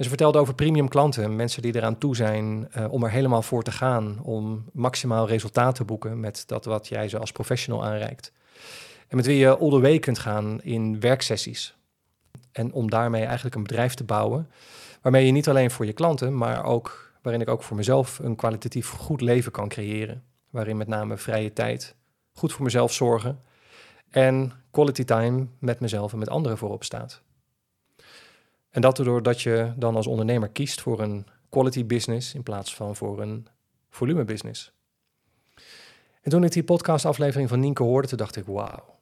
Ze 0.00 0.08
vertelde 0.08 0.38
over 0.38 0.54
premium 0.54 0.88
klanten, 0.88 1.36
mensen 1.36 1.62
die 1.62 1.76
eraan 1.76 1.98
toe 1.98 2.16
zijn 2.16 2.68
uh, 2.76 2.92
om 2.92 3.04
er 3.04 3.10
helemaal 3.10 3.42
voor 3.42 3.62
te 3.62 3.72
gaan, 3.72 4.18
om 4.22 4.64
maximaal 4.72 5.28
resultaat 5.28 5.74
te 5.74 5.84
boeken 5.84 6.20
met 6.20 6.42
dat 6.46 6.64
wat 6.64 6.88
jij 6.88 7.08
ze 7.08 7.18
als 7.18 7.32
professional 7.32 7.84
aanreikt. 7.84 8.32
En 9.08 9.16
met 9.16 9.26
wie 9.26 9.36
je 9.36 9.58
all 9.58 9.70
the 9.70 9.80
way 9.80 9.98
kunt 9.98 10.18
gaan 10.18 10.62
in 10.62 11.00
werksessies. 11.00 11.76
En 12.52 12.72
om 12.72 12.90
daarmee 12.90 13.24
eigenlijk 13.24 13.54
een 13.54 13.62
bedrijf 13.62 13.94
te 13.94 14.04
bouwen, 14.04 14.50
waarmee 15.02 15.26
je 15.26 15.32
niet 15.32 15.48
alleen 15.48 15.70
voor 15.70 15.86
je 15.86 15.92
klanten, 15.92 16.36
maar 16.36 16.64
ook 16.64 17.12
waarin 17.22 17.42
ik 17.42 17.48
ook 17.48 17.62
voor 17.62 17.76
mezelf 17.76 18.18
een 18.18 18.36
kwalitatief 18.36 18.90
goed 18.90 19.20
leven 19.20 19.52
kan 19.52 19.68
creëren. 19.68 20.22
Waarin 20.50 20.76
met 20.76 20.88
name 20.88 21.16
vrije 21.16 21.52
tijd, 21.52 21.94
goed 22.32 22.52
voor 22.52 22.64
mezelf 22.64 22.92
zorgen 22.92 23.40
en 24.10 24.52
quality 24.70 25.04
time 25.04 25.46
met 25.58 25.80
mezelf 25.80 26.12
en 26.12 26.18
met 26.18 26.28
anderen 26.28 26.58
voorop 26.58 26.84
staat. 26.84 27.22
En 28.70 28.80
dat 28.80 28.96
doordat 28.96 29.42
je 29.42 29.72
dan 29.76 29.96
als 29.96 30.06
ondernemer 30.06 30.48
kiest 30.48 30.80
voor 30.80 31.00
een 31.00 31.26
quality 31.48 31.86
business 31.86 32.34
in 32.34 32.42
plaats 32.42 32.74
van 32.74 32.96
voor 32.96 33.20
een 33.20 33.46
volume 33.90 34.24
business. 34.24 34.72
En 36.20 36.30
toen 36.30 36.44
ik 36.44 36.52
die 36.52 36.64
podcastaflevering 36.64 37.48
van 37.48 37.60
Nienke 37.60 37.82
hoorde, 37.82 38.08
toen 38.08 38.18
dacht 38.18 38.36
ik, 38.36 38.44
wauw, 38.46 38.98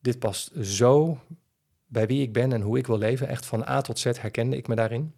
dit 0.00 0.18
past 0.18 0.50
zo 0.60 1.18
bij 1.86 2.06
wie 2.06 2.22
ik 2.22 2.32
ben 2.32 2.52
en 2.52 2.60
hoe 2.60 2.78
ik 2.78 2.86
wil 2.86 2.98
leven. 2.98 3.28
Echt 3.28 3.46
van 3.46 3.68
A 3.68 3.80
tot 3.80 3.98
Z 3.98 4.04
herkende 4.04 4.56
ik 4.56 4.68
me 4.68 4.74
daarin. 4.74 5.14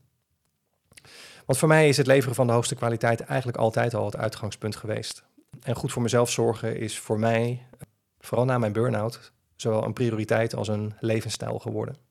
Want 1.47 1.59
voor 1.59 1.69
mij 1.69 1.89
is 1.89 1.97
het 1.97 2.07
leveren 2.07 2.35
van 2.35 2.47
de 2.47 2.53
hoogste 2.53 2.75
kwaliteit 2.75 3.21
eigenlijk 3.21 3.59
altijd 3.59 3.95
al 3.95 4.05
het 4.05 4.17
uitgangspunt 4.17 4.77
geweest. 4.77 5.25
En 5.63 5.75
goed 5.75 5.93
voor 5.93 6.03
mezelf 6.03 6.31
zorgen 6.31 6.77
is 6.77 6.99
voor 6.99 7.19
mij, 7.19 7.67
vooral 8.19 8.47
na 8.47 8.59
mijn 8.59 8.73
burn-out, 8.73 9.33
zowel 9.57 9.85
een 9.85 9.93
prioriteit 9.93 10.55
als 10.55 10.69
een 10.69 10.95
levensstijl 11.01 11.59
geworden. 11.59 12.04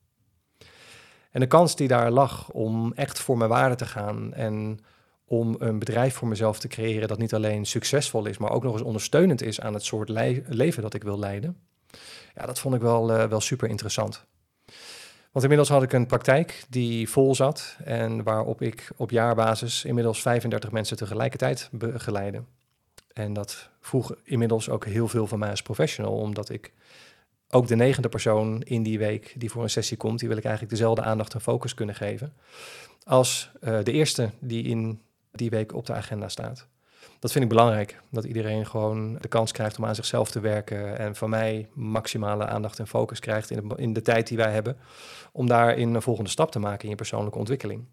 En 1.33 1.39
de 1.39 1.47
kans 1.47 1.75
die 1.75 1.87
daar 1.87 2.11
lag 2.11 2.49
om 2.49 2.93
echt 2.95 3.19
voor 3.19 3.37
mijn 3.37 3.49
waarde 3.49 3.75
te 3.75 3.85
gaan 3.85 4.33
en 4.33 4.79
om 5.25 5.55
een 5.59 5.79
bedrijf 5.79 6.15
voor 6.15 6.27
mezelf 6.27 6.59
te 6.59 6.67
creëren 6.67 7.07
dat 7.07 7.17
niet 7.17 7.33
alleen 7.33 7.65
succesvol 7.65 8.25
is, 8.25 8.37
maar 8.37 8.51
ook 8.51 8.63
nog 8.63 8.73
eens 8.73 8.81
ondersteunend 8.81 9.41
is 9.41 9.61
aan 9.61 9.73
het 9.73 9.83
soort 9.83 10.09
leven 10.47 10.81
dat 10.81 10.93
ik 10.93 11.03
wil 11.03 11.19
leiden. 11.19 11.57
Ja, 12.35 12.45
dat 12.45 12.59
vond 12.59 12.75
ik 12.75 12.81
wel, 12.81 13.11
uh, 13.11 13.23
wel 13.23 13.41
super 13.41 13.69
interessant. 13.69 14.25
Want 15.31 15.45
inmiddels 15.45 15.69
had 15.69 15.83
ik 15.83 15.93
een 15.93 16.05
praktijk 16.05 16.65
die 16.69 17.09
vol 17.09 17.35
zat 17.35 17.77
en 17.83 18.23
waarop 18.23 18.61
ik 18.61 18.91
op 18.95 19.09
jaarbasis 19.09 19.85
inmiddels 19.85 20.21
35 20.21 20.71
mensen 20.71 20.97
tegelijkertijd 20.97 21.69
begeleide. 21.71 22.43
En 23.13 23.33
dat 23.33 23.69
vroeg 23.79 24.15
inmiddels 24.23 24.69
ook 24.69 24.85
heel 24.85 25.07
veel 25.07 25.27
van 25.27 25.39
mij 25.39 25.49
als 25.49 25.61
professional, 25.61 26.17
omdat 26.17 26.49
ik 26.49 26.71
ook 27.53 27.67
de 27.67 27.75
negende 27.75 28.09
persoon 28.09 28.61
in 28.61 28.83
die 28.83 28.97
week 28.97 29.33
die 29.37 29.51
voor 29.51 29.63
een 29.63 29.69
sessie 29.69 29.97
komt, 29.97 30.19
die 30.19 30.27
wil 30.27 30.37
ik 30.37 30.43
eigenlijk 30.43 30.75
dezelfde 30.75 31.01
aandacht 31.01 31.33
en 31.33 31.41
focus 31.41 31.73
kunnen 31.73 31.95
geven. 31.95 32.33
als 33.03 33.51
de 33.59 33.91
eerste 33.91 34.29
die 34.39 34.63
in 34.63 35.01
die 35.31 35.49
week 35.49 35.73
op 35.73 35.85
de 35.85 35.93
agenda 35.93 36.29
staat. 36.29 36.67
Dat 37.23 37.31
vind 37.31 37.43
ik 37.43 37.49
belangrijk, 37.49 37.99
dat 38.09 38.23
iedereen 38.23 38.65
gewoon 38.65 39.17
de 39.21 39.27
kans 39.27 39.51
krijgt 39.51 39.77
om 39.77 39.85
aan 39.85 39.95
zichzelf 39.95 40.31
te 40.31 40.39
werken 40.39 40.97
en 40.97 41.15
van 41.15 41.29
mij 41.29 41.67
maximale 41.73 42.45
aandacht 42.45 42.79
en 42.79 42.87
focus 42.87 43.19
krijgt 43.19 43.49
in 43.49 43.67
de, 43.67 43.75
in 43.75 43.93
de 43.93 44.01
tijd 44.01 44.27
die 44.27 44.37
wij 44.37 44.51
hebben, 44.51 44.77
om 45.31 45.47
daarin 45.47 45.93
een 45.93 46.01
volgende 46.01 46.29
stap 46.29 46.51
te 46.51 46.59
maken 46.59 46.83
in 46.83 46.89
je 46.89 46.95
persoonlijke 46.95 47.37
ontwikkeling. 47.37 47.85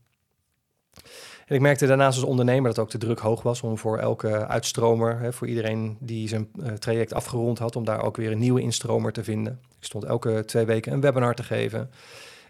En 1.51 1.57
ik 1.57 1.63
merkte 1.63 1.87
daarnaast 1.87 2.19
als 2.19 2.27
ondernemer 2.27 2.71
dat 2.71 2.79
ook 2.79 2.91
de 2.91 2.99
druk 2.99 3.19
hoog 3.19 3.43
was 3.43 3.63
om 3.63 3.79
voor 3.79 3.99
elke 3.99 4.47
uitstromer, 4.47 5.19
hè, 5.19 5.33
voor 5.33 5.47
iedereen 5.47 5.97
die 6.01 6.29
zijn 6.29 6.49
uh, 6.57 6.73
traject 6.73 7.15
afgerond 7.15 7.59
had, 7.59 7.77
om 7.77 7.85
daar 7.85 8.03
ook 8.03 8.17
weer 8.17 8.33
een 8.33 8.39
nieuwe 8.39 8.61
instromer 8.61 9.13
te 9.13 9.25
vinden. 9.25 9.61
Ik 9.79 9.85
stond 9.85 10.05
elke 10.05 10.45
twee 10.47 10.65
weken 10.65 10.93
een 10.93 11.01
webinar 11.01 11.35
te 11.35 11.43
geven. 11.43 11.91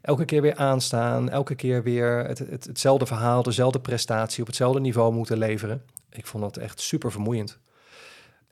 Elke 0.02 0.24
keer 0.24 0.42
weer 0.42 0.54
aanstaan, 0.54 1.30
elke 1.30 1.54
keer 1.54 1.82
weer 1.82 2.24
het, 2.26 2.38
het, 2.38 2.64
hetzelfde 2.64 3.06
verhaal, 3.06 3.42
dezelfde 3.42 3.80
prestatie 3.80 4.40
op 4.40 4.46
hetzelfde 4.46 4.80
niveau 4.80 5.12
moeten 5.12 5.38
leveren. 5.38 5.82
Ik 6.10 6.26
vond 6.26 6.42
dat 6.42 6.56
echt 6.56 6.80
super 6.80 7.12
vermoeiend. 7.12 7.58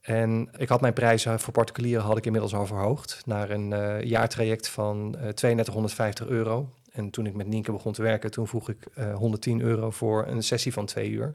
En 0.01 0.49
ik 0.57 0.69
had 0.69 0.81
mijn 0.81 0.93
prijzen 0.93 1.41
voor 1.41 1.53
particulieren 1.53 2.05
had 2.05 2.17
ik 2.17 2.27
inmiddels 2.27 2.55
al 2.55 2.67
verhoogd 2.67 3.23
naar 3.27 3.51
een 3.51 3.71
uh, 3.71 4.03
jaartraject 4.03 4.69
van 4.69 5.15
uh, 5.17 5.29
3250 5.29 6.27
euro. 6.27 6.69
En 6.93 7.11
toen 7.11 7.27
ik 7.27 7.35
met 7.35 7.47
Nienke 7.47 7.73
begon 7.73 7.93
te 7.93 8.03
werken, 8.03 8.31
toen 8.31 8.47
vroeg 8.47 8.69
ik 8.69 8.87
uh, 8.99 9.11
eh, 9.11 9.17
110 9.17 9.61
euro 9.61 9.91
voor 9.91 10.27
een 10.27 10.43
sessie 10.43 10.73
van 10.73 10.87
twee 10.87 11.11
uur. 11.11 11.35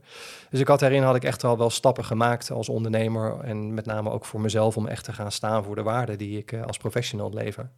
Dus 0.49 0.59
ik 0.59 0.67
had 0.67 0.79
daarin 0.79 1.03
had 1.03 1.15
ik 1.15 1.23
echt 1.23 1.43
al 1.43 1.57
wel 1.57 1.69
stappen 1.69 2.05
gemaakt 2.05 2.51
als 2.51 2.69
ondernemer. 2.69 3.39
En 3.39 3.73
met 3.73 3.85
name 3.85 4.09
ook 4.09 4.25
voor 4.25 4.41
mezelf 4.41 4.77
om 4.77 4.87
echt 4.87 5.03
te 5.03 5.13
gaan 5.13 5.31
staan 5.31 5.63
voor 5.63 5.75
de 5.75 5.83
waarde 5.83 6.15
die 6.15 6.37
ik 6.37 6.51
uh, 6.51 6.63
als 6.63 6.77
professional 6.77 7.33
lever. 7.33 7.69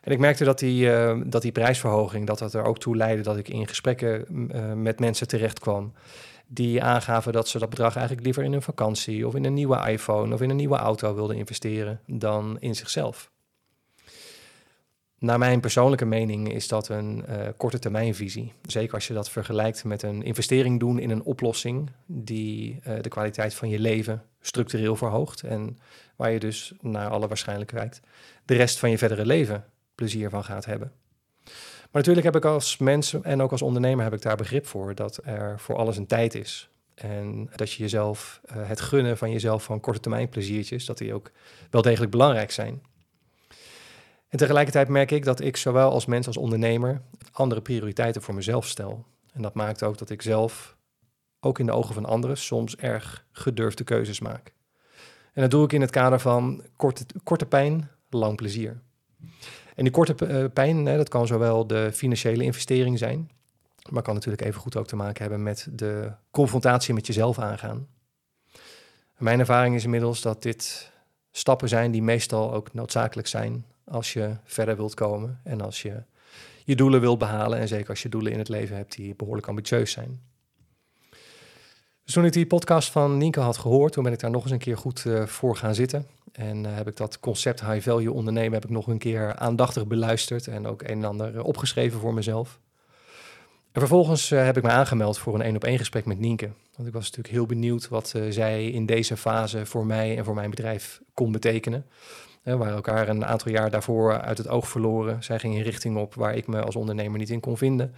En 0.00 0.12
ik 0.12 0.18
merkte 0.18 0.44
dat 0.44 0.58
die, 0.58 0.86
uh, 0.86 1.20
dat 1.24 1.42
die 1.42 1.52
prijsverhoging, 1.52 2.26
dat 2.26 2.38
dat 2.38 2.54
er 2.54 2.64
ook 2.64 2.78
toe 2.78 2.96
leidde 2.96 3.22
dat 3.22 3.36
ik 3.36 3.48
in 3.48 3.68
gesprekken 3.68 4.24
met 4.82 5.00
mensen 5.00 5.28
terecht 5.28 5.58
kwam. 5.58 5.92
Die 6.46 6.82
aangaven 6.82 7.32
dat 7.32 7.48
ze 7.48 7.58
dat 7.58 7.70
bedrag 7.70 7.96
eigenlijk 7.96 8.24
liever 8.24 8.44
in 8.44 8.52
een 8.52 8.62
vakantie 8.62 9.26
of 9.26 9.34
in 9.34 9.44
een 9.44 9.54
nieuwe 9.54 9.90
iPhone 9.90 10.34
of 10.34 10.40
in 10.40 10.50
een 10.50 10.56
nieuwe 10.56 10.76
auto 10.76 11.14
wilden 11.14 11.36
investeren 11.36 12.00
dan 12.06 12.56
in 12.60 12.74
zichzelf. 12.74 13.30
Naar 15.20 15.38
mijn 15.38 15.60
persoonlijke 15.60 16.04
mening 16.04 16.52
is 16.52 16.68
dat 16.68 16.88
een 16.88 17.24
uh, 17.28 17.48
korte 17.56 17.78
termijnvisie. 17.78 18.52
Zeker 18.62 18.94
als 18.94 19.06
je 19.06 19.14
dat 19.14 19.30
vergelijkt 19.30 19.84
met 19.84 20.02
een 20.02 20.22
investering 20.22 20.80
doen 20.80 20.98
in 20.98 21.10
een 21.10 21.22
oplossing 21.22 21.90
die 22.06 22.80
uh, 22.86 22.94
de 23.00 23.08
kwaliteit 23.08 23.54
van 23.54 23.68
je 23.68 23.78
leven 23.78 24.22
structureel 24.40 24.96
verhoogt. 24.96 25.42
En 25.42 25.78
waar 26.16 26.30
je 26.30 26.38
dus 26.38 26.72
naar 26.80 27.08
alle 27.08 27.28
waarschijnlijkheid 27.28 28.00
de 28.44 28.54
rest 28.54 28.78
van 28.78 28.90
je 28.90 28.98
verdere 28.98 29.26
leven 29.26 29.64
plezier 29.94 30.30
van 30.30 30.44
gaat 30.44 30.64
hebben. 30.64 30.92
Maar 31.44 31.88
natuurlijk 31.92 32.26
heb 32.26 32.36
ik 32.36 32.44
als 32.44 32.78
mens 32.78 33.20
en 33.22 33.42
ook 33.42 33.52
als 33.52 33.62
ondernemer 33.62 34.04
heb 34.04 34.14
ik 34.14 34.22
daar 34.22 34.36
begrip 34.36 34.66
voor 34.66 34.94
dat 34.94 35.20
er 35.24 35.60
voor 35.60 35.76
alles 35.76 35.96
een 35.96 36.06
tijd 36.06 36.34
is. 36.34 36.70
En 36.94 37.50
dat 37.56 37.72
je 37.72 37.82
jezelf 37.82 38.40
uh, 38.44 38.68
het 38.68 38.80
gunnen 38.80 39.18
van 39.18 39.30
jezelf 39.30 39.64
van 39.64 39.80
korte 39.80 40.00
termijn 40.00 40.28
pleziertjes, 40.28 40.84
dat 40.84 40.98
die 40.98 41.14
ook 41.14 41.30
wel 41.70 41.82
degelijk 41.82 42.10
belangrijk 42.10 42.50
zijn. 42.50 42.82
En 44.30 44.38
tegelijkertijd 44.38 44.88
merk 44.88 45.10
ik 45.10 45.24
dat 45.24 45.40
ik 45.40 45.56
zowel 45.56 45.90
als 45.90 46.06
mens 46.06 46.26
als 46.26 46.36
ondernemer 46.36 47.02
andere 47.32 47.60
prioriteiten 47.60 48.22
voor 48.22 48.34
mezelf 48.34 48.66
stel. 48.66 49.04
En 49.32 49.42
dat 49.42 49.54
maakt 49.54 49.82
ook 49.82 49.98
dat 49.98 50.10
ik 50.10 50.22
zelf, 50.22 50.76
ook 51.40 51.58
in 51.58 51.66
de 51.66 51.72
ogen 51.72 51.94
van 51.94 52.04
anderen, 52.04 52.36
soms 52.36 52.76
erg 52.76 53.26
gedurfde 53.32 53.84
keuzes 53.84 54.20
maak. 54.20 54.52
En 55.32 55.42
dat 55.42 55.50
doe 55.50 55.64
ik 55.64 55.72
in 55.72 55.80
het 55.80 55.90
kader 55.90 56.20
van 56.20 56.64
korte, 56.76 57.06
korte 57.24 57.46
pijn, 57.46 57.90
lang 58.10 58.36
plezier. 58.36 58.80
En 59.74 59.84
die 59.84 59.90
korte 59.90 60.14
uh, 60.26 60.44
pijn, 60.52 60.84
dat 60.84 61.08
kan 61.08 61.26
zowel 61.26 61.66
de 61.66 61.92
financiële 61.92 62.44
investering 62.44 62.98
zijn, 62.98 63.30
maar 63.90 64.02
kan 64.02 64.14
natuurlijk 64.14 64.42
even 64.42 64.60
goed 64.60 64.76
ook 64.76 64.86
te 64.86 64.96
maken 64.96 65.22
hebben 65.22 65.42
met 65.42 65.68
de 65.72 66.12
confrontatie 66.30 66.94
met 66.94 67.06
jezelf 67.06 67.38
aangaan. 67.38 67.86
mijn 69.18 69.38
ervaring 69.38 69.74
is 69.74 69.84
inmiddels 69.84 70.20
dat 70.20 70.42
dit 70.42 70.92
stappen 71.30 71.68
zijn 71.68 71.90
die 71.90 72.02
meestal 72.02 72.52
ook 72.52 72.72
noodzakelijk 72.72 73.28
zijn 73.28 73.64
als 73.90 74.12
je 74.12 74.36
verder 74.44 74.76
wilt 74.76 74.94
komen 74.94 75.40
en 75.44 75.60
als 75.60 75.82
je 75.82 76.02
je 76.64 76.76
doelen 76.76 77.00
wilt 77.00 77.18
behalen. 77.18 77.58
En 77.58 77.68
zeker 77.68 77.88
als 77.88 78.02
je 78.02 78.08
doelen 78.08 78.32
in 78.32 78.38
het 78.38 78.48
leven 78.48 78.76
hebt 78.76 78.96
die 78.96 79.14
behoorlijk 79.14 79.46
ambitieus 79.46 79.90
zijn. 79.90 80.20
Dus 82.04 82.14
toen 82.14 82.24
ik 82.24 82.32
die 82.32 82.46
podcast 82.46 82.90
van 82.90 83.16
Nienke 83.16 83.40
had 83.40 83.56
gehoord, 83.56 83.92
toen 83.92 84.04
ben 84.04 84.12
ik 84.12 84.18
daar 84.18 84.30
nog 84.30 84.42
eens 84.42 84.52
een 84.52 84.58
keer 84.58 84.76
goed 84.76 85.04
uh, 85.04 85.26
voor 85.26 85.56
gaan 85.56 85.74
zitten. 85.74 86.06
En 86.32 86.64
uh, 86.64 86.74
heb 86.74 86.88
ik 86.88 86.96
dat 86.96 87.20
concept 87.20 87.60
high 87.60 87.88
value 87.88 88.12
ondernemen 88.12 88.52
heb 88.52 88.64
ik 88.64 88.70
nog 88.70 88.86
een 88.86 88.98
keer 88.98 89.36
aandachtig 89.36 89.86
beluisterd 89.86 90.48
en 90.48 90.66
ook 90.66 90.82
een 90.82 90.88
en 90.88 91.04
ander 91.04 91.34
uh, 91.34 91.44
opgeschreven 91.44 92.00
voor 92.00 92.14
mezelf. 92.14 92.60
En 93.72 93.80
vervolgens 93.80 94.28
heb 94.30 94.56
ik 94.56 94.62
me 94.62 94.68
aangemeld 94.68 95.18
voor 95.18 95.34
een 95.34 95.42
één 95.42 95.56
op 95.56 95.64
één 95.64 95.78
gesprek 95.78 96.04
met 96.04 96.18
Nienke. 96.18 96.50
Want 96.76 96.88
ik 96.88 96.94
was 96.94 97.04
natuurlijk 97.04 97.34
heel 97.34 97.46
benieuwd 97.46 97.88
wat 97.88 98.14
zij 98.28 98.70
in 98.70 98.86
deze 98.86 99.16
fase 99.16 99.66
voor 99.66 99.86
mij 99.86 100.16
en 100.16 100.24
voor 100.24 100.34
mijn 100.34 100.50
bedrijf 100.50 101.00
kon 101.14 101.32
betekenen. 101.32 101.86
We 102.42 102.56
waren 102.56 102.74
elkaar 102.74 103.08
een 103.08 103.24
aantal 103.24 103.52
jaar 103.52 103.70
daarvoor 103.70 104.20
uit 104.20 104.38
het 104.38 104.48
oog 104.48 104.68
verloren. 104.68 105.22
Zij 105.22 105.38
ging 105.38 105.54
in 105.54 105.62
richting 105.62 105.96
op 105.96 106.14
waar 106.14 106.34
ik 106.34 106.46
me 106.46 106.62
als 106.62 106.76
ondernemer 106.76 107.18
niet 107.18 107.30
in 107.30 107.40
kon 107.40 107.56
vinden. 107.56 107.94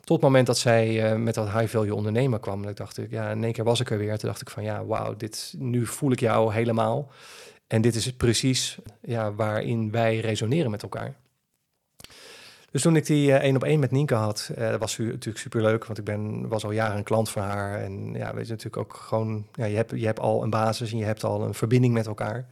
Tot 0.00 0.16
het 0.16 0.26
moment 0.26 0.46
dat 0.46 0.58
zij 0.58 1.12
uh, 1.12 1.18
met 1.18 1.34
dat 1.34 1.50
high-value 1.50 1.94
ondernemer 1.94 2.40
kwam. 2.40 2.68
Ik 2.68 2.76
dacht, 2.76 3.00
ja, 3.10 3.30
in 3.30 3.44
één 3.44 3.52
keer 3.52 3.64
was 3.64 3.80
ik 3.80 3.90
er 3.90 3.98
weer. 3.98 4.18
Toen 4.18 4.28
dacht 4.28 4.40
ik 4.40 4.50
van, 4.50 4.62
ja, 4.62 4.84
wauw, 4.84 5.16
dit, 5.16 5.54
nu 5.58 5.86
voel 5.86 6.12
ik 6.12 6.20
jou 6.20 6.52
helemaal. 6.52 7.10
En 7.66 7.80
dit 7.80 7.94
is 7.94 8.12
precies 8.12 8.78
ja, 9.00 9.34
waarin 9.34 9.90
wij 9.90 10.18
resoneren 10.18 10.70
met 10.70 10.82
elkaar. 10.82 11.14
Dus 12.70 12.82
toen 12.82 12.96
ik 12.96 13.06
die 13.06 13.28
uh, 13.28 13.34
één 13.34 13.56
op 13.56 13.64
één 13.64 13.80
met 13.80 13.90
Nienke 13.90 14.14
had, 14.14 14.50
uh, 14.58 14.70
dat 14.70 14.80
was 14.80 14.98
natuurlijk 14.98 15.38
superleuk, 15.38 15.84
want 15.84 15.98
ik 15.98 16.04
ben, 16.04 16.48
was 16.48 16.64
al 16.64 16.70
jaren 16.70 16.96
een 16.96 17.02
klant 17.02 17.30
van 17.30 17.42
haar. 17.42 17.82
En 17.82 18.14
ja, 18.14 18.34
weet 18.34 18.46
je, 18.46 18.52
natuurlijk 18.52 18.76
ook 18.76 18.94
gewoon, 18.94 19.46
ja, 19.52 19.64
je, 19.64 19.76
hebt, 19.76 19.90
je 19.90 20.06
hebt 20.06 20.20
al 20.20 20.42
een 20.42 20.50
basis 20.50 20.92
en 20.92 20.98
je 20.98 21.04
hebt 21.04 21.24
al 21.24 21.42
een 21.42 21.54
verbinding 21.54 21.94
met 21.94 22.06
elkaar. 22.06 22.46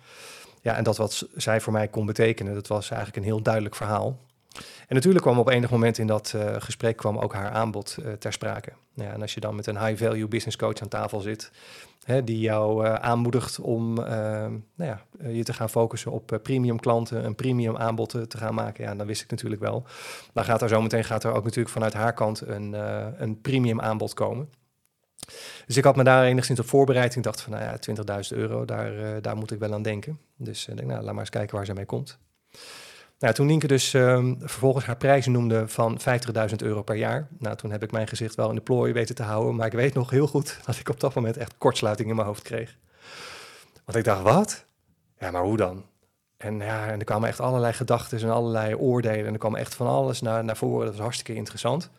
Ja, 0.67 0.77
en 0.77 0.85
dat 0.85 0.97
wat 0.97 1.29
zij 1.35 1.61
voor 1.61 1.73
mij 1.73 1.89
kon 1.89 2.07
betekenen, 2.07 2.55
dat 2.55 2.67
was 2.67 2.91
eigenlijk 2.91 3.17
een 3.17 3.33
heel 3.33 3.43
duidelijk 3.43 3.75
verhaal. 3.75 4.19
En 4.89 4.95
natuurlijk 4.95 5.25
kwam 5.25 5.39
op 5.39 5.49
enig 5.49 5.71
moment 5.71 5.99
in 5.99 6.07
dat 6.07 6.33
uh, 6.37 6.55
gesprek 6.59 6.97
kwam 6.97 7.19
ook 7.19 7.35
haar 7.35 7.51
aanbod 7.51 7.97
uh, 8.01 8.13
ter 8.13 8.33
sprake. 8.33 8.73
Ja, 8.95 9.13
en 9.13 9.23
als 9.23 9.35
je 9.35 9.41
dan 9.41 9.55
met 9.55 9.67
een 9.67 9.87
high-value 9.87 10.29
business 10.29 10.57
coach 10.57 10.81
aan 10.81 10.89
tafel 10.89 11.21
zit, 11.21 11.51
hè, 12.05 12.25
die 12.25 12.41
jou 12.41 12.87
uh, 12.87 12.95
aanmoedigt 12.95 13.59
om 13.59 13.95
nou 13.95 14.63
ja, 14.77 15.03
je 15.29 15.45
te 15.45 15.53
gaan 15.53 15.71
focussen 15.71 16.13
op 16.13 16.39
premium 16.43 16.81
klanten, 16.81 17.25
een 17.25 17.35
premium 17.35 17.77
aanbod 17.77 18.11
te 18.11 18.39
gaan 18.39 18.55
maken, 18.55 18.85
ja, 18.85 18.95
dan 18.95 19.07
wist 19.07 19.23
ik 19.23 19.31
natuurlijk 19.31 19.63
wel. 19.63 19.85
Dan 20.33 20.45
gaat 20.45 20.63
er 20.63 20.69
zo 20.69 20.83
meteen 20.83 21.05
gaat 21.05 21.25
er 21.25 21.33
ook 21.33 21.45
natuurlijk 21.45 21.75
vanuit 21.75 21.93
haar 21.93 22.13
kant 22.13 22.41
een, 22.41 22.73
een 23.23 23.41
premium 23.41 23.81
aanbod 23.81 24.15
komen. 24.15 24.49
Dus 25.67 25.77
ik 25.77 25.85
had 25.85 25.97
me 25.97 26.05
daar 26.05 26.25
enigszins 26.25 26.61
op 26.61 26.69
voorbereid. 26.69 27.17
Ik 27.17 27.23
dacht 27.23 27.41
van, 27.41 27.53
nou 27.53 27.65
ja, 27.65 27.79
20.000 28.33 28.37
euro, 28.37 28.65
daar, 28.65 28.95
uh, 28.95 29.09
daar 29.21 29.37
moet 29.37 29.51
ik 29.51 29.59
wel 29.59 29.73
aan 29.73 29.83
denken. 29.83 30.19
Dus 30.37 30.63
ik 30.63 30.69
uh, 30.69 30.77
denk, 30.77 30.89
nou, 30.89 31.03
laat 31.03 31.13
maar 31.13 31.21
eens 31.21 31.31
kijken 31.31 31.57
waar 31.57 31.67
ze 31.67 31.73
mee 31.73 31.85
komt. 31.85 32.19
Nou, 33.19 33.35
toen 33.35 33.47
Nienke 33.47 33.67
dus 33.67 33.95
uh, 33.95 34.31
vervolgens 34.39 34.85
haar 34.85 34.97
prijzen 34.97 35.33
noemde 35.33 35.69
van 35.69 35.99
50.000 36.01 36.57
euro 36.57 36.83
per 36.83 36.97
jaar. 36.97 37.29
Nou, 37.39 37.57
toen 37.57 37.71
heb 37.71 37.83
ik 37.83 37.91
mijn 37.91 38.09
gezicht 38.09 38.35
wel 38.35 38.49
in 38.49 38.55
de 38.55 38.61
plooi 38.61 38.93
weten 38.93 39.15
te 39.15 39.23
houden. 39.23 39.55
Maar 39.55 39.67
ik 39.67 39.73
weet 39.73 39.95
nog 39.95 40.11
heel 40.11 40.27
goed 40.27 40.59
dat 40.67 40.77
ik 40.79 40.89
op 40.89 41.01
dat 41.01 41.15
moment 41.15 41.37
echt 41.37 41.55
kortsluiting 41.59 42.09
in 42.09 42.15
mijn 42.15 42.27
hoofd 42.27 42.43
kreeg. 42.43 42.77
Want 43.85 43.99
ik 43.99 44.05
dacht, 44.05 44.23
wat? 44.23 44.65
Ja, 45.19 45.31
maar 45.31 45.43
hoe 45.43 45.57
dan? 45.57 45.85
En 46.37 46.59
ja, 46.59 46.87
en 46.87 46.99
er 46.99 47.05
kwamen 47.05 47.29
echt 47.29 47.41
allerlei 47.41 47.73
gedachten 47.73 48.21
en 48.21 48.31
allerlei 48.31 48.75
oordelen. 48.75 49.27
En 49.27 49.33
er 49.33 49.39
kwam 49.39 49.55
echt 49.55 49.75
van 49.75 49.87
alles 49.87 50.21
naar, 50.21 50.45
naar 50.45 50.57
voren. 50.57 50.85
Dat 50.85 50.95
was 50.95 51.03
hartstikke 51.03 51.35
interessant. 51.35 51.91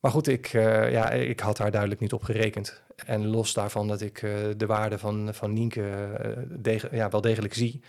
Maar 0.00 0.10
goed, 0.10 0.28
ik, 0.28 0.52
uh, 0.52 0.90
ja, 0.90 1.10
ik 1.10 1.40
had 1.40 1.56
daar 1.56 1.70
duidelijk 1.70 2.00
niet 2.00 2.12
op 2.12 2.22
gerekend. 2.22 2.82
En 3.06 3.26
los 3.26 3.54
daarvan 3.54 3.88
dat 3.88 4.00
ik 4.00 4.22
uh, 4.22 4.32
de 4.56 4.66
waarde 4.66 4.98
van, 4.98 5.34
van 5.34 5.52
Nienke 5.52 6.08
deg 6.48 6.90
ja, 6.90 7.08
wel 7.08 7.20
degelijk 7.20 7.54
zie, 7.54 7.80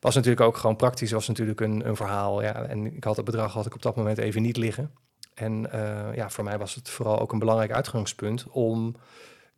was 0.00 0.14
natuurlijk 0.14 0.40
ook 0.40 0.56
gewoon 0.56 0.76
praktisch, 0.76 1.12
was 1.12 1.28
natuurlijk 1.28 1.60
een, 1.60 1.88
een 1.88 1.96
verhaal. 1.96 2.42
Ja, 2.42 2.62
en 2.62 2.96
ik 2.96 3.04
had 3.04 3.16
het 3.16 3.24
bedrag 3.24 3.52
had 3.52 3.66
ik 3.66 3.74
op 3.74 3.82
dat 3.82 3.96
moment 3.96 4.18
even 4.18 4.42
niet 4.42 4.56
liggen. 4.56 4.90
En 5.34 5.68
ja, 6.14 6.30
voor 6.30 6.44
mij 6.44 6.58
was 6.58 6.74
het 6.74 6.90
vooral 6.90 7.20
ook 7.20 7.32
een 7.32 7.38
belangrijk 7.38 7.72
uitgangspunt 7.72 8.46
om 8.50 8.96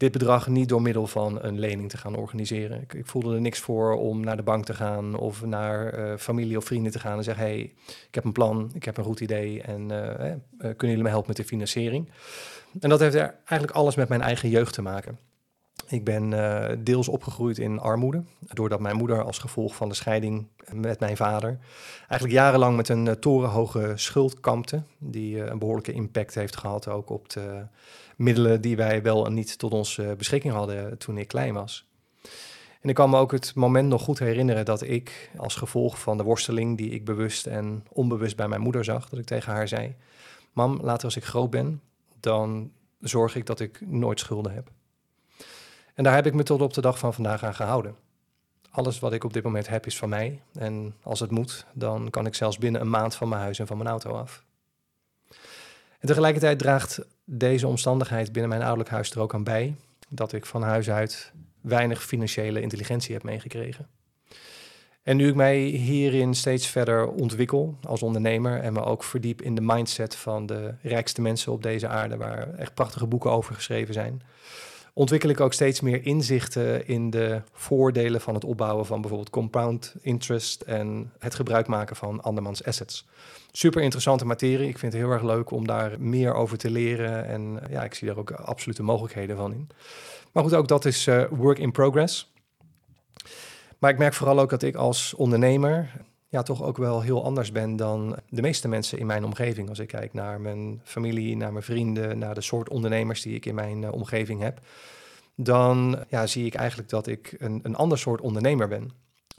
dit 0.02 0.12
bedrag 0.12 0.48
niet 0.48 0.68
door 0.68 0.82
middel 0.82 1.06
van 1.06 1.42
een 1.42 1.58
lening 1.58 1.90
te 1.90 1.96
gaan 1.96 2.16
organiseren. 2.16 2.80
Ik, 2.80 2.94
ik 2.94 3.06
voelde 3.06 3.34
er 3.34 3.40
niks 3.40 3.58
voor 3.58 3.92
om 3.92 4.24
naar 4.24 4.36
de 4.36 4.42
bank 4.42 4.64
te 4.64 4.74
gaan 4.74 5.16
of 5.18 5.44
naar 5.44 5.98
uh, 5.98 6.16
familie 6.16 6.56
of 6.56 6.64
vrienden 6.64 6.92
te 6.92 6.98
gaan 6.98 7.16
en 7.16 7.24
zeggen: 7.24 7.44
hey, 7.44 7.60
ik 8.08 8.14
heb 8.14 8.24
een 8.24 8.32
plan, 8.32 8.70
ik 8.74 8.84
heb 8.84 8.96
een 8.96 9.04
goed 9.04 9.20
idee 9.20 9.62
en 9.62 9.92
uh, 9.92 9.98
uh, 9.98 10.34
kunnen 10.58 10.76
jullie 10.78 11.02
me 11.02 11.08
helpen 11.08 11.28
met 11.28 11.36
de 11.36 11.44
financiering? 11.44 12.08
En 12.80 12.88
dat 12.88 13.00
heeft 13.00 13.14
er 13.14 13.34
eigenlijk 13.44 13.70
alles 13.78 13.94
met 13.94 14.08
mijn 14.08 14.20
eigen 14.20 14.48
jeugd 14.48 14.74
te 14.74 14.82
maken. 14.82 15.18
Ik 15.88 16.04
ben 16.04 16.30
deels 16.84 17.08
opgegroeid 17.08 17.58
in 17.58 17.78
armoede, 17.78 18.22
doordat 18.38 18.80
mijn 18.80 18.96
moeder 18.96 19.24
als 19.24 19.38
gevolg 19.38 19.74
van 19.74 19.88
de 19.88 19.94
scheiding 19.94 20.48
met 20.72 21.00
mijn 21.00 21.16
vader 21.16 21.58
eigenlijk 22.08 22.32
jarenlang 22.32 22.76
met 22.76 22.88
een 22.88 23.18
torenhoge 23.20 23.92
schuld 23.94 24.40
kampte, 24.40 24.82
die 24.98 25.50
een 25.50 25.58
behoorlijke 25.58 25.92
impact 25.92 26.34
heeft 26.34 26.56
gehad 26.56 26.88
ook 26.88 27.10
op 27.10 27.28
de 27.28 27.66
middelen 28.16 28.60
die 28.60 28.76
wij 28.76 29.02
wel 29.02 29.26
en 29.26 29.34
niet 29.34 29.58
tot 29.58 29.72
onze 29.72 30.14
beschikking 30.18 30.54
hadden 30.54 30.98
toen 30.98 31.18
ik 31.18 31.28
klein 31.28 31.54
was. 31.54 31.86
En 32.80 32.88
ik 32.88 32.94
kan 32.94 33.10
me 33.10 33.18
ook 33.18 33.32
het 33.32 33.54
moment 33.54 33.88
nog 33.88 34.02
goed 34.02 34.18
herinneren 34.18 34.64
dat 34.64 34.82
ik 34.82 35.30
als 35.36 35.54
gevolg 35.54 36.00
van 36.00 36.16
de 36.16 36.22
worsteling 36.22 36.76
die 36.76 36.90
ik 36.90 37.04
bewust 37.04 37.46
en 37.46 37.84
onbewust 37.92 38.36
bij 38.36 38.48
mijn 38.48 38.60
moeder 38.60 38.84
zag, 38.84 39.08
dat 39.08 39.18
ik 39.18 39.24
tegen 39.24 39.52
haar 39.52 39.68
zei: 39.68 39.94
Mam, 40.52 40.78
later 40.82 41.04
als 41.04 41.16
ik 41.16 41.24
groot 41.24 41.50
ben, 41.50 41.82
dan 42.20 42.70
zorg 43.00 43.36
ik 43.36 43.46
dat 43.46 43.60
ik 43.60 43.80
nooit 43.86 44.20
schulden 44.20 44.54
heb. 44.54 44.70
En 45.94 46.04
daar 46.04 46.14
heb 46.14 46.26
ik 46.26 46.34
me 46.34 46.42
tot 46.42 46.60
op 46.60 46.72
de 46.72 46.80
dag 46.80 46.98
van 46.98 47.14
vandaag 47.14 47.44
aan 47.44 47.54
gehouden. 47.54 47.96
Alles 48.70 48.98
wat 48.98 49.12
ik 49.12 49.24
op 49.24 49.32
dit 49.32 49.42
moment 49.42 49.68
heb 49.68 49.86
is 49.86 49.96
van 49.96 50.08
mij. 50.08 50.42
En 50.54 50.94
als 51.02 51.20
het 51.20 51.30
moet, 51.30 51.66
dan 51.72 52.10
kan 52.10 52.26
ik 52.26 52.34
zelfs 52.34 52.58
binnen 52.58 52.80
een 52.80 52.90
maand 52.90 53.14
van 53.14 53.28
mijn 53.28 53.40
huis 53.40 53.58
en 53.58 53.66
van 53.66 53.76
mijn 53.76 53.88
auto 53.88 54.10
af. 54.10 54.44
En 55.98 56.08
tegelijkertijd 56.08 56.58
draagt 56.58 57.00
deze 57.24 57.66
omstandigheid 57.66 58.32
binnen 58.32 58.48
mijn 58.48 58.62
ouderlijk 58.62 58.90
huis 58.90 59.10
er 59.10 59.20
ook 59.20 59.34
aan 59.34 59.44
bij 59.44 59.76
dat 60.08 60.32
ik 60.32 60.46
van 60.46 60.62
huis 60.62 60.90
uit 60.90 61.32
weinig 61.60 62.02
financiële 62.04 62.60
intelligentie 62.60 63.14
heb 63.14 63.22
meegekregen. 63.22 63.88
En 65.02 65.16
nu 65.16 65.28
ik 65.28 65.34
mij 65.34 65.58
hierin 65.58 66.34
steeds 66.34 66.66
verder 66.66 67.08
ontwikkel 67.08 67.78
als 67.82 68.02
ondernemer 68.02 68.60
en 68.60 68.72
me 68.72 68.84
ook 68.84 69.04
verdiep 69.04 69.42
in 69.42 69.54
de 69.54 69.60
mindset 69.60 70.16
van 70.16 70.46
de 70.46 70.74
rijkste 70.82 71.20
mensen 71.20 71.52
op 71.52 71.62
deze 71.62 71.88
aarde, 71.88 72.16
waar 72.16 72.54
echt 72.54 72.74
prachtige 72.74 73.06
boeken 73.06 73.30
over 73.30 73.54
geschreven 73.54 73.94
zijn, 73.94 74.22
ontwikkel 74.92 75.30
ik 75.30 75.40
ook 75.40 75.52
steeds 75.52 75.80
meer 75.80 76.06
inzichten 76.06 76.86
in 76.86 77.10
de 77.10 77.42
voordelen 77.52 78.20
van 78.20 78.34
het 78.34 78.44
opbouwen 78.44 78.86
van 78.86 79.00
bijvoorbeeld 79.00 79.30
compound 79.30 79.94
interest 80.00 80.60
en 80.60 81.12
het 81.18 81.34
gebruik 81.34 81.66
maken 81.66 81.96
van 81.96 82.22
andermans 82.22 82.64
assets. 82.64 83.06
Super 83.52 83.82
interessante 83.82 84.24
materie. 84.24 84.68
Ik 84.68 84.78
vind 84.78 84.92
het 84.92 85.02
heel 85.02 85.10
erg 85.10 85.22
leuk 85.22 85.50
om 85.50 85.66
daar 85.66 86.00
meer 86.00 86.34
over 86.34 86.58
te 86.58 86.70
leren. 86.70 87.26
En 87.26 87.60
ja, 87.70 87.84
ik 87.84 87.94
zie 87.94 88.08
daar 88.08 88.16
ook 88.16 88.30
absolute 88.30 88.82
mogelijkheden 88.82 89.36
van 89.36 89.52
in. 89.52 89.68
Maar 90.32 90.42
goed, 90.42 90.54
ook 90.54 90.68
dat 90.68 90.84
is 90.84 91.06
uh, 91.06 91.24
work 91.30 91.58
in 91.58 91.72
progress. 91.72 92.32
Maar 93.78 93.90
ik 93.90 93.98
merk 93.98 94.14
vooral 94.14 94.40
ook 94.40 94.50
dat 94.50 94.62
ik 94.62 94.74
als 94.74 95.14
ondernemer 95.14 95.90
ja, 96.32 96.42
toch 96.42 96.62
ook 96.62 96.76
wel 96.76 97.00
heel 97.00 97.24
anders 97.24 97.52
ben 97.52 97.76
dan 97.76 98.18
de 98.28 98.42
meeste 98.42 98.68
mensen 98.68 98.98
in 98.98 99.06
mijn 99.06 99.24
omgeving. 99.24 99.68
Als 99.68 99.78
ik 99.78 99.88
kijk 99.88 100.12
naar 100.12 100.40
mijn 100.40 100.80
familie, 100.84 101.36
naar 101.36 101.52
mijn 101.52 101.64
vrienden, 101.64 102.18
naar 102.18 102.34
de 102.34 102.40
soort 102.40 102.68
ondernemers 102.68 103.22
die 103.22 103.34
ik 103.34 103.46
in 103.46 103.54
mijn 103.54 103.82
uh, 103.82 103.92
omgeving 103.92 104.40
heb. 104.40 104.60
Dan 105.34 106.04
ja, 106.08 106.26
zie 106.26 106.46
ik 106.46 106.54
eigenlijk 106.54 106.88
dat 106.88 107.06
ik 107.06 107.34
een, 107.38 107.60
een 107.62 107.76
ander 107.76 107.98
soort 107.98 108.20
ondernemer 108.20 108.68
ben. 108.68 108.90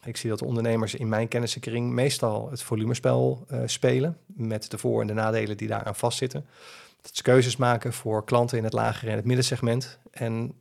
Ik 0.04 0.18
zie 0.18 0.30
dat 0.30 0.40
de 0.40 0.46
ondernemers 0.46 0.96
in 0.96 1.10
mijn 1.10 1.28
kennissenkring 1.28 1.92
meestal 1.92 2.50
het 2.50 2.64
volumespel 2.64 3.46
uh, 3.52 3.62
spelen. 3.66 4.18
Met 4.26 4.72
de 4.72 4.78
voor- 4.78 5.02
en 5.02 5.08
de 5.08 5.14
nadelen 5.14 5.58
die 5.58 5.68
daaraan 5.68 5.96
vastzitten. 5.96 6.46
Dat 7.02 7.16
ze 7.16 7.22
keuzes 7.22 7.58
maken 7.58 7.94
voor 7.94 8.26
klanten 8.26 8.58
in 8.58 8.64
het 8.64 8.74
lagere 8.74 9.12
en 9.12 9.18
het 9.18 9.26
middensegment. 9.26 10.00
En 10.12 10.54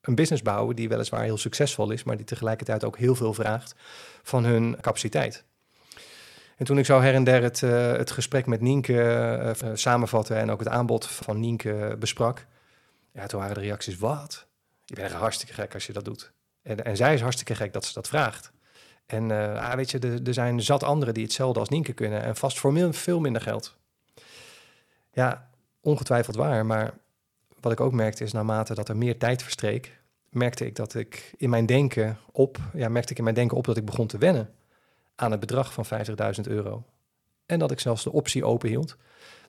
een 0.00 0.14
business 0.14 0.42
bouwen 0.42 0.76
die 0.76 0.88
weliswaar 0.88 1.24
heel 1.24 1.38
succesvol 1.38 1.90
is, 1.90 2.04
maar 2.04 2.16
die 2.16 2.26
tegelijkertijd 2.26 2.84
ook 2.84 2.98
heel 2.98 3.14
veel 3.14 3.34
vraagt 3.34 3.74
van 4.22 4.44
hun 4.44 4.76
capaciteit. 4.80 5.44
En 6.62 6.68
toen 6.68 6.78
ik 6.78 6.84
zo 6.84 7.00
her 7.00 7.14
en 7.14 7.24
der 7.24 7.42
het, 7.42 7.60
uh, 7.60 7.92
het 7.92 8.10
gesprek 8.10 8.46
met 8.46 8.60
Nienke 8.60 9.54
uh, 9.64 9.70
samenvatte 9.74 10.34
en 10.34 10.50
ook 10.50 10.58
het 10.58 10.68
aanbod 10.68 11.06
van 11.06 11.40
Nienke 11.40 11.96
besprak, 11.98 12.46
ja, 13.12 13.26
toen 13.26 13.40
waren 13.40 13.54
de 13.54 13.60
reacties, 13.60 13.98
wat? 13.98 14.46
Je 14.84 14.94
bent 14.94 15.12
hartstikke 15.12 15.54
gek 15.54 15.74
als 15.74 15.86
je 15.86 15.92
dat 15.92 16.04
doet. 16.04 16.32
En, 16.62 16.84
en 16.84 16.96
zij 16.96 17.14
is 17.14 17.20
hartstikke 17.20 17.54
gek 17.54 17.72
dat 17.72 17.84
ze 17.84 17.92
dat 17.92 18.08
vraagt. 18.08 18.52
En 19.06 19.30
ah, 19.30 19.74
weet 19.74 19.90
je, 19.90 19.98
er, 19.98 20.26
er 20.26 20.34
zijn 20.34 20.60
zat 20.60 20.82
anderen 20.82 21.14
die 21.14 21.22
hetzelfde 21.22 21.60
als 21.60 21.68
Nienke 21.68 21.92
kunnen 21.92 22.22
en 22.22 22.36
vast 22.36 22.58
voor 22.58 22.92
veel 22.94 23.20
minder 23.20 23.42
geld. 23.42 23.76
Ja, 25.12 25.48
ongetwijfeld 25.80 26.36
waar, 26.36 26.66
maar 26.66 26.94
wat 27.60 27.72
ik 27.72 27.80
ook 27.80 27.92
merkte 27.92 28.24
is 28.24 28.32
naarmate 28.32 28.74
dat 28.74 28.88
er 28.88 28.96
meer 28.96 29.18
tijd 29.18 29.42
verstreek, 29.42 30.00
merkte 30.28 30.66
ik 30.66 30.76
dat 30.76 30.94
ik 30.94 31.34
in 31.36 31.50
mijn 31.50 31.66
denken 31.66 32.18
op, 32.32 32.58
ja, 32.74 32.88
merkte 32.88 33.12
ik 33.12 33.18
in 33.18 33.24
mijn 33.24 33.36
denken 33.36 33.56
op 33.56 33.64
dat 33.64 33.76
ik 33.76 33.84
begon 33.84 34.06
te 34.06 34.18
wennen 34.18 34.54
aan 35.14 35.30
het 35.30 35.40
bedrag 35.40 35.72
van 35.72 35.84
50.000 35.86 36.12
euro. 36.42 36.84
En 37.46 37.58
dat 37.58 37.70
ik 37.70 37.80
zelfs 37.80 38.02
de 38.02 38.12
optie 38.12 38.44
open 38.44 38.68
hield 38.68 38.96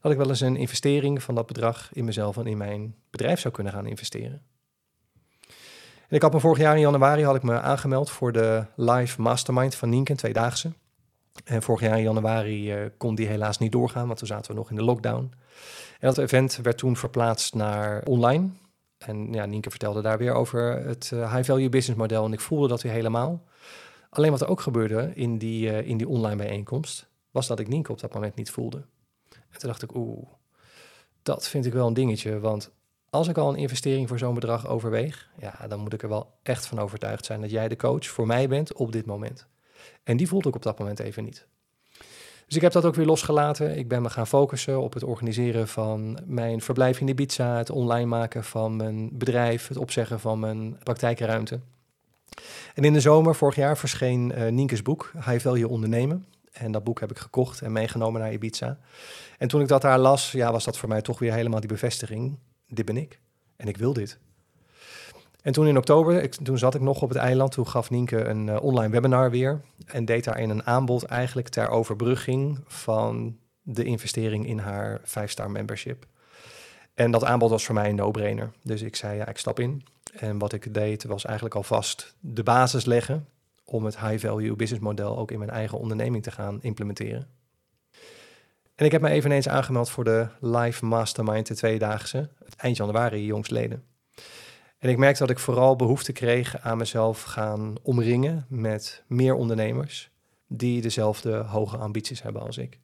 dat 0.04 0.12
ik 0.12 0.18
wel 0.18 0.30
eens 0.30 0.42
een 0.42 0.56
investering 0.56 1.24
van 1.24 1.36
dat 1.36 1.46
bedrag 1.46 1.90
in 1.94 2.06
mezelf 2.06 2.38
en 2.38 2.48
in 2.48 2.58
mijn 2.58 2.96
bedrijf 3.10 3.40
zou 3.40 3.54
kunnen 3.54 3.74
gaan 3.74 3.86
investeren. 3.86 4.42
En 6.08 6.20
ik 6.20 6.22
had 6.22 6.34
me 6.34 6.40
vorig 6.40 6.58
jaar 6.58 6.76
in 6.76 6.82
januari 6.82 7.24
had 7.24 7.36
ik 7.36 7.44
me 7.44 7.60
aangemeld 7.60 8.10
voor 8.10 8.32
de 8.32 8.66
live 8.76 9.22
mastermind 9.22 9.76
van 9.76 9.90
Nienke, 9.90 10.16
tweedaagse. 10.16 10.74
En 11.44 11.62
vorig 11.62 11.82
jaar 11.82 11.98
in 11.98 12.04
januari 12.04 12.76
uh, 12.76 12.90
kon 12.98 13.16
die 13.16 13.28
helaas 13.28 13.58
niet 13.58 13.72
doorgaan, 13.72 14.06
want 14.06 14.18
toen 14.18 14.28
zaten 14.28 14.52
we 14.52 14.58
nog 14.58 14.70
in 14.70 14.76
de 14.76 14.84
lockdown. 14.84 15.32
En 16.00 16.08
dat 16.08 16.18
event 16.18 16.60
werd 16.62 16.78
toen 16.78 16.98
verplaatst 16.98 17.54
naar 17.54 18.04
online. 18.04 18.50
En 18.98 19.34
ja, 19.34 19.46
Nienke 19.46 19.70
vertelde 19.70 20.02
daar 20.02 20.18
weer 20.18 20.34
over 20.34 20.86
het 20.86 21.12
uh, 21.14 21.34
high-value 21.34 21.70
business 21.70 22.00
model. 22.00 22.26
En 22.26 22.34
ik 22.34 22.40
voelde 22.40 22.68
dat 22.68 22.82
weer 22.82 22.92
helemaal. 22.92 23.44
Alleen 24.14 24.32
wat 24.32 24.42
er 24.42 24.48
ook 24.48 24.62
gebeurde 24.62 25.12
in 25.14 25.38
die, 25.38 25.70
uh, 25.70 25.88
in 25.88 25.98
die 25.98 26.08
online 26.08 26.36
bijeenkomst, 26.36 27.10
was 27.32 27.48
dat 27.48 27.60
ik 27.60 27.68
Nienke 27.68 27.92
op 27.92 28.00
dat 28.00 28.14
moment 28.14 28.36
niet 28.36 28.52
voelde. 28.52 28.78
En 29.30 29.60
toen 29.60 29.70
dacht 29.70 29.82
ik, 29.82 29.96
oeh, 29.96 30.28
dat 31.24 31.48
vind 31.48 31.66
ik 31.66 31.74
wel 31.74 31.88
een 31.88 31.94
dingetje. 31.94 32.40
Want 32.40 32.72
als 33.10 33.28
ik 33.28 33.38
al 33.38 33.50
een 33.50 33.56
investering 33.56 34.08
voor 34.08 34.18
zo'n 34.18 34.34
bedrag 34.34 34.68
overweeg, 34.68 35.30
ja, 35.40 35.68
dan 35.68 35.80
moet 35.80 35.94
ik 35.94 36.04
er 36.04 36.10
wel 36.10 36.34
echt 36.44 36.66
van 36.66 36.80
overtuigd 36.80 37.26
zijn 37.26 37.42
dat 37.42 37.52
jij 37.52 37.68
de 37.68 37.76
coach 37.76 38.06
voor 38.06 38.28
mij 38.28 38.48
bent 38.48 38.74
op 38.74 38.92
dit 38.92 39.06
moment. 39.06 39.48
En 40.04 40.18
die 40.18 40.28
voelde 40.28 40.50
ik 40.50 40.56
op 40.56 40.64
dat 40.64 40.80
moment 40.80 41.00
even 41.00 41.24
niet. 41.24 41.48
Dus 42.46 42.56
ik 42.56 42.62
heb 42.62 42.72
dat 42.72 42.86
ook 42.86 42.96
weer 42.96 43.06
losgelaten. 43.06 43.78
Ik 43.78 43.88
ben 43.88 44.02
me 44.02 44.10
gaan 44.10 44.28
focussen 44.28 44.82
op 44.82 44.94
het 44.94 45.04
organiseren 45.04 45.68
van 45.68 46.20
mijn 46.26 46.62
verblijf 46.62 47.00
in 47.00 47.08
Ibiza, 47.08 47.58
het 47.58 47.70
online 47.70 48.06
maken 48.06 48.44
van 48.44 48.76
mijn 48.76 49.18
bedrijf, 49.18 49.68
het 49.68 49.78
opzeggen 49.78 50.20
van 50.20 50.40
mijn 50.40 50.78
praktijkruimte. 50.84 51.60
En 52.74 52.84
in 52.84 52.94
de 52.94 53.00
zomer 53.00 53.36
vorig 53.36 53.56
jaar 53.56 53.78
verscheen 53.78 54.32
uh, 54.38 54.48
Nienkes 54.48 54.82
boek, 54.82 55.12
High 55.14 55.40
Value 55.40 55.68
Ondernemen. 55.68 56.26
En 56.52 56.72
dat 56.72 56.84
boek 56.84 57.00
heb 57.00 57.12
ik 57.12 57.18
gekocht 57.18 57.62
en 57.62 57.72
meegenomen 57.72 58.22
naar 58.22 58.34
Ibiza. 58.34 58.78
En 59.38 59.48
toen 59.48 59.62
ik 59.62 59.68
dat 59.68 59.82
daar 59.82 60.00
las, 60.00 60.32
ja, 60.32 60.52
was 60.52 60.64
dat 60.64 60.78
voor 60.78 60.90
mij 60.90 61.02
toch 61.02 61.20
weer 61.20 61.34
helemaal 61.34 61.60
die 61.60 61.70
bevestiging. 61.70 62.38
Dit 62.68 62.86
ben 62.86 62.98
ik. 62.98 63.20
En 63.56 63.68
ik 63.68 63.78
wil 63.78 63.94
dit. 63.94 64.20
En 65.42 65.54
toen 65.54 65.68
in 65.68 65.78
oktober, 65.78 66.30
toen 66.30 66.58
zat 66.58 66.76
ik 66.76 66.82
nog 66.82 67.02
op 67.02 67.10
het 67.10 67.18
eiland. 67.18 67.52
Toen 67.52 67.68
gaf 67.68 67.90
Nienke 67.90 68.24
een 68.24 68.48
uh, 68.48 68.64
online 68.64 68.92
webinar 68.92 69.32
weer. 69.32 69.62
En 69.86 70.06
deed 70.06 70.24
daarin 70.24 70.50
een 70.50 70.66
aanbod 70.66 71.04
eigenlijk 71.04 71.50
ter 71.50 71.70
overbrugging 71.70 72.60
van 72.66 73.38
de 73.62 73.84
investering 73.84 74.48
in 74.48 74.58
haar 74.58 75.02
5-star 75.02 75.52
membership. 75.52 76.06
En 76.94 77.12
dat 77.12 77.24
aanbod 77.24 77.50
was 77.50 77.66
voor 77.66 77.76
mij 77.76 77.90
een 77.90 77.96
no-brainer. 77.96 78.52
Dus 78.62 78.82
ik 78.82 78.96
zei, 78.96 79.18
ja, 79.18 79.28
ik 79.28 79.38
stap 79.38 79.60
in. 79.60 79.84
En 80.14 80.38
wat 80.38 80.54
ik 80.54 80.74
deed 80.74 81.04
was 81.04 81.26
eigenlijk 81.26 81.56
alvast 81.56 82.16
de 82.20 82.44
basis 82.44 82.86
leggen 82.86 83.28
om 83.66 83.86
het 83.86 84.00
high-value 84.00 84.56
business 84.56 84.84
model 84.84 85.18
ook 85.18 85.32
in 85.32 85.40
mijn 85.40 85.52
eigen 85.52 85.78
onderneming 85.78 86.24
te 86.24 86.32
gaan 86.32 86.62
implementeren. 86.62 87.28
En 88.76 88.86
ik 88.86 88.92
heb 88.92 89.02
me 89.02 89.10
eveneens 89.10 89.48
aangemeld 89.48 89.90
voor 89.90 90.04
de 90.04 90.28
live 90.40 90.86
mastermind, 90.86 91.48
de 91.48 91.56
tweedaagse, 91.56 92.30
eind 92.58 92.78
januari, 92.78 93.26
jongsleden. 93.26 93.84
En 94.78 94.90
ik 94.90 94.98
merkte 94.98 95.20
dat 95.20 95.30
ik 95.30 95.40
vooral 95.40 95.76
behoefte 95.76 96.12
kreeg 96.12 96.60
aan 96.60 96.78
mezelf 96.78 97.24
gaan 97.24 97.76
omringen 97.82 98.46
met 98.50 99.04
meer 99.08 99.34
ondernemers 99.34 100.12
die 100.48 100.82
dezelfde 100.82 101.36
hoge 101.36 101.78
ambities 101.78 102.22
hebben 102.22 102.42
als 102.42 102.58
ik. 102.58 102.80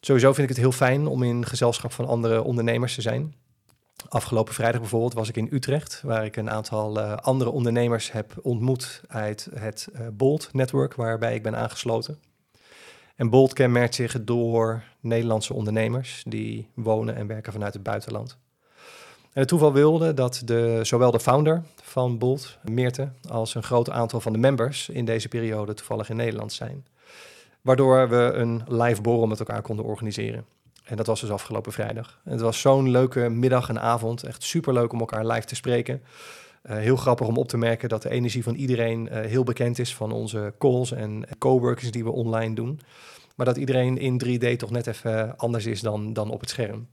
Sowieso 0.00 0.32
vind 0.32 0.50
ik 0.50 0.56
het 0.56 0.64
heel 0.64 0.72
fijn 0.72 1.06
om 1.06 1.22
in 1.22 1.46
gezelschap 1.46 1.92
van 1.92 2.06
andere 2.06 2.42
ondernemers 2.42 2.94
te 2.94 3.00
zijn. 3.00 3.34
Afgelopen 4.08 4.54
vrijdag 4.54 4.80
bijvoorbeeld 4.80 5.14
was 5.14 5.28
ik 5.28 5.36
in 5.36 5.48
Utrecht, 5.50 6.00
waar 6.04 6.24
ik 6.24 6.36
een 6.36 6.50
aantal 6.50 6.98
uh, 6.98 7.16
andere 7.16 7.50
ondernemers 7.50 8.12
heb 8.12 8.34
ontmoet 8.42 9.02
uit 9.08 9.48
het 9.54 9.88
uh, 9.92 10.06
Bolt-netwerk, 10.12 10.94
waarbij 10.94 11.34
ik 11.34 11.42
ben 11.42 11.56
aangesloten. 11.56 12.18
En 13.16 13.30
Bolt 13.30 13.52
kenmerkt 13.52 13.94
zich 13.94 14.24
door 14.24 14.82
Nederlandse 15.00 15.54
ondernemers 15.54 16.22
die 16.26 16.68
wonen 16.74 17.14
en 17.14 17.26
werken 17.26 17.52
vanuit 17.52 17.74
het 17.74 17.82
buitenland. 17.82 18.36
En 19.32 19.40
het 19.40 19.48
toeval 19.48 19.72
wilde 19.72 20.14
dat 20.14 20.42
de, 20.44 20.80
zowel 20.82 21.10
de 21.10 21.20
founder 21.20 21.62
van 21.82 22.18
Bolt, 22.18 22.58
Meerte, 22.62 23.08
als 23.28 23.54
een 23.54 23.62
groot 23.62 23.90
aantal 23.90 24.20
van 24.20 24.32
de 24.32 24.38
members 24.38 24.88
in 24.88 25.04
deze 25.04 25.28
periode 25.28 25.74
toevallig 25.74 26.08
in 26.08 26.16
Nederland 26.16 26.52
zijn. 26.52 26.86
Waardoor 27.60 28.08
we 28.08 28.16
een 28.16 28.62
live 28.68 29.02
borrel 29.02 29.26
met 29.26 29.38
elkaar 29.38 29.62
konden 29.62 29.84
organiseren. 29.84 30.44
En 30.84 30.96
dat 30.96 31.06
was 31.06 31.20
dus 31.20 31.30
afgelopen 31.30 31.72
vrijdag. 31.72 32.20
En 32.24 32.32
het 32.32 32.40
was 32.40 32.60
zo'n 32.60 32.90
leuke 32.90 33.28
middag 33.28 33.68
en 33.68 33.80
avond. 33.80 34.22
Echt 34.22 34.42
super 34.42 34.72
leuk 34.72 34.92
om 34.92 35.00
elkaar 35.00 35.26
live 35.26 35.46
te 35.46 35.54
spreken. 35.54 36.02
Uh, 36.70 36.76
heel 36.76 36.96
grappig 36.96 37.26
om 37.26 37.36
op 37.36 37.48
te 37.48 37.56
merken 37.56 37.88
dat 37.88 38.02
de 38.02 38.10
energie 38.10 38.42
van 38.42 38.54
iedereen 38.54 39.08
uh, 39.12 39.20
heel 39.20 39.44
bekend 39.44 39.78
is 39.78 39.94
van 39.94 40.12
onze 40.12 40.54
calls 40.58 40.92
en 40.92 41.24
coworkers 41.38 41.90
die 41.90 42.04
we 42.04 42.10
online 42.10 42.54
doen. 42.54 42.80
Maar 43.36 43.46
dat 43.46 43.56
iedereen 43.56 43.98
in 43.98 44.22
3D 44.24 44.56
toch 44.56 44.70
net 44.70 44.86
even 44.86 45.36
anders 45.36 45.66
is 45.66 45.80
dan, 45.80 46.12
dan 46.12 46.30
op 46.30 46.40
het 46.40 46.50
scherm. 46.50 46.86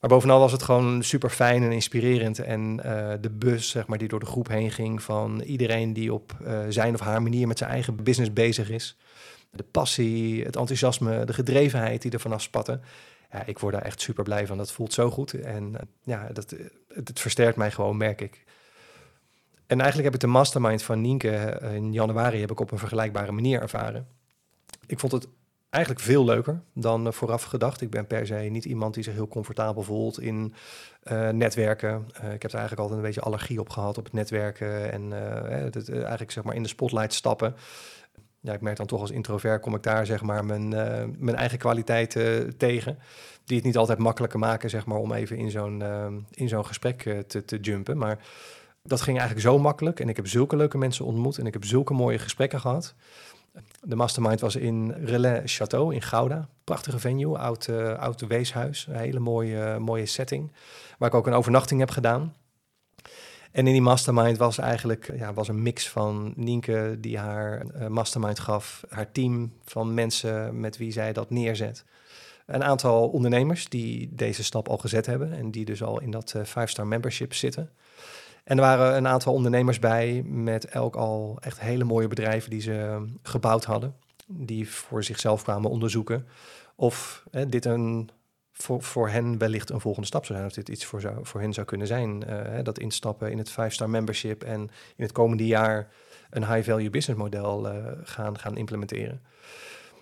Maar 0.00 0.10
bovenal 0.10 0.40
was 0.40 0.52
het 0.52 0.62
gewoon 0.62 1.02
super 1.02 1.30
fijn 1.30 1.62
en 1.62 1.72
inspirerend. 1.72 2.38
En 2.38 2.80
uh, 2.84 3.12
de 3.20 3.30
bus, 3.30 3.70
zeg 3.70 3.86
maar, 3.86 3.98
die 3.98 4.08
door 4.08 4.20
de 4.20 4.26
groep 4.26 4.48
heen 4.48 4.70
ging 4.70 5.02
van 5.02 5.40
iedereen 5.40 5.92
die 5.92 6.14
op 6.14 6.36
zijn 6.68 6.94
of 6.94 7.00
haar 7.00 7.22
manier 7.22 7.46
met 7.46 7.58
zijn 7.58 7.70
eigen 7.70 8.02
business 8.02 8.32
bezig 8.32 8.70
is 8.70 8.96
de 9.50 9.62
passie, 9.62 10.44
het 10.44 10.56
enthousiasme, 10.56 11.24
de 11.24 11.32
gedrevenheid 11.32 12.02
die 12.02 12.10
er 12.10 12.20
vanaf 12.20 12.42
spatten. 12.42 12.82
Ja, 13.32 13.46
ik 13.46 13.58
word 13.58 13.74
daar 13.74 13.82
echt 13.82 14.00
super 14.00 14.24
blij 14.24 14.46
van. 14.46 14.56
Dat 14.56 14.72
voelt 14.72 14.92
zo 14.92 15.10
goed. 15.10 15.32
En 15.34 15.76
eh, 15.76 15.86
ja, 16.02 16.28
dat, 16.32 16.50
het, 16.50 17.08
het, 17.08 17.20
versterkt 17.20 17.56
mij 17.56 17.70
gewoon, 17.70 17.96
merk 17.96 18.20
ik. 18.20 18.44
En 19.66 19.80
eigenlijk 19.80 20.04
heb 20.04 20.14
ik 20.14 20.20
de 20.20 20.26
mastermind 20.26 20.82
van 20.82 21.00
Nienke 21.00 21.36
eh, 21.36 21.74
in 21.74 21.92
januari 21.92 22.40
heb 22.40 22.50
ik 22.50 22.60
op 22.60 22.70
een 22.70 22.78
vergelijkbare 22.78 23.32
manier 23.32 23.60
ervaren. 23.60 24.06
Ik 24.86 24.98
vond 24.98 25.12
het 25.12 25.28
eigenlijk 25.70 26.04
veel 26.04 26.24
leuker 26.24 26.62
dan 26.74 27.12
vooraf 27.12 27.42
gedacht. 27.42 27.80
Ik 27.80 27.90
ben 27.90 28.06
per 28.06 28.26
se 28.26 28.34
niet 28.34 28.64
iemand 28.64 28.94
die 28.94 29.02
zich 29.02 29.14
heel 29.14 29.28
comfortabel 29.28 29.82
voelt 29.82 30.20
in 30.20 30.54
netwerken. 31.32 32.06
Ik 32.08 32.42
heb 32.42 32.52
er 32.52 32.58
eigenlijk 32.58 32.80
altijd 32.80 32.98
een 32.98 33.06
beetje 33.06 33.20
allergie 33.20 33.60
op 33.60 33.68
gehad 33.68 33.98
op 33.98 34.04
het 34.04 34.12
netwerken 34.12 34.92
en 34.92 35.12
eigenlijk 35.92 36.30
zeg 36.30 36.44
maar 36.44 36.54
in 36.54 36.62
de 36.62 36.68
spotlight 36.68 37.14
stappen. 37.14 37.54
Ja, 38.40 38.52
ik 38.52 38.60
merk 38.60 38.76
dan 38.76 38.86
toch 38.86 39.00
als 39.00 39.10
introvert 39.10 39.60
kom 39.60 39.74
ik 39.74 39.82
daar 39.82 40.06
zeg 40.06 40.22
maar 40.22 40.44
mijn, 40.44 40.68
mijn 41.18 41.36
eigen 41.36 41.58
kwaliteiten 41.58 42.56
tegen. 42.56 42.98
Die 43.44 43.56
het 43.56 43.66
niet 43.66 43.76
altijd 43.76 43.98
makkelijker 43.98 44.38
maken 44.38 44.70
zeg 44.70 44.86
maar 44.86 44.98
om 44.98 45.12
even 45.12 45.36
in 45.36 45.50
zo'n 45.50 45.82
in 46.30 46.48
zo'n 46.48 46.66
gesprek 46.66 47.02
te, 47.26 47.44
te 47.44 47.58
jumpen. 47.60 47.98
Maar 47.98 48.18
dat 48.82 49.00
ging 49.00 49.18
eigenlijk 49.18 49.48
zo 49.48 49.58
makkelijk 49.58 50.00
en 50.00 50.08
ik 50.08 50.16
heb 50.16 50.26
zulke 50.26 50.56
leuke 50.56 50.78
mensen 50.78 51.04
ontmoet 51.04 51.38
en 51.38 51.46
ik 51.46 51.52
heb 51.52 51.64
zulke 51.64 51.92
mooie 51.92 52.18
gesprekken 52.18 52.60
gehad. 52.60 52.94
De 53.80 53.96
mastermind 53.96 54.40
was 54.40 54.56
in 54.56 54.90
Relais 54.90 55.62
Château 55.62 55.94
in 55.94 56.02
Gouda. 56.02 56.48
Prachtige 56.64 56.98
venue, 56.98 57.38
oud, 57.38 57.68
oud 57.98 58.20
weeshuis. 58.20 58.88
Hele 58.90 59.18
mooie, 59.18 59.78
mooie 59.78 60.06
setting. 60.06 60.52
Waar 60.98 61.08
ik 61.08 61.14
ook 61.14 61.26
een 61.26 61.32
overnachting 61.32 61.80
heb 61.80 61.90
gedaan. 61.90 62.34
En 63.50 63.66
in 63.66 63.72
die 63.72 63.82
mastermind 63.82 64.38
was 64.38 64.58
eigenlijk 64.58 65.12
ja, 65.16 65.32
was 65.32 65.48
een 65.48 65.62
mix 65.62 65.88
van 65.88 66.32
Nienke 66.36 66.96
die 66.98 67.18
haar 67.18 67.62
uh, 67.64 67.86
mastermind 67.86 68.38
gaf. 68.38 68.84
Haar 68.88 69.12
team 69.12 69.52
van 69.64 69.94
mensen 69.94 70.60
met 70.60 70.76
wie 70.76 70.92
zij 70.92 71.12
dat 71.12 71.30
neerzet. 71.30 71.84
Een 72.46 72.64
aantal 72.64 73.08
ondernemers 73.08 73.68
die 73.68 74.08
deze 74.12 74.44
stap 74.44 74.68
al 74.68 74.78
gezet 74.78 75.06
hebben. 75.06 75.32
En 75.32 75.50
die 75.50 75.64
dus 75.64 75.82
al 75.82 76.00
in 76.00 76.10
dat 76.10 76.34
5-star 76.38 76.84
uh, 76.84 76.90
membership 76.90 77.34
zitten. 77.34 77.70
En 78.44 78.56
er 78.56 78.62
waren 78.62 78.96
een 78.96 79.08
aantal 79.08 79.32
ondernemers 79.32 79.78
bij 79.78 80.22
met 80.26 80.64
elk 80.64 80.96
al 80.96 81.38
echt 81.40 81.60
hele 81.60 81.84
mooie 81.84 82.08
bedrijven 82.08 82.50
die 82.50 82.60
ze 82.60 83.06
gebouwd 83.22 83.64
hadden. 83.64 83.94
Die 84.26 84.68
voor 84.68 85.04
zichzelf 85.04 85.42
kwamen 85.42 85.70
onderzoeken 85.70 86.26
of 86.80 87.24
hè, 87.30 87.46
dit 87.46 87.64
een, 87.64 88.10
voor, 88.62 88.82
voor 88.82 89.08
hen 89.08 89.38
wellicht 89.38 89.70
een 89.70 89.80
volgende 89.80 90.06
stap 90.06 90.24
zou 90.24 90.38
zijn. 90.38 90.50
Of 90.50 90.56
dit 90.56 90.68
iets 90.68 90.84
voor, 90.84 91.00
zou, 91.00 91.18
voor 91.22 91.40
hen 91.40 91.52
zou 91.52 91.66
kunnen 91.66 91.86
zijn. 91.86 92.24
Uh, 92.28 92.58
dat 92.62 92.78
instappen 92.78 93.30
in 93.30 93.38
het 93.38 93.50
5-star 93.50 93.90
membership 93.90 94.42
en 94.42 94.60
in 94.96 95.04
het 95.04 95.12
komende 95.12 95.46
jaar 95.46 95.88
een 96.30 96.54
high-value 96.54 96.90
business 96.90 97.22
model 97.22 97.72
uh, 97.72 97.84
gaan, 98.02 98.38
gaan 98.38 98.56
implementeren. 98.56 99.22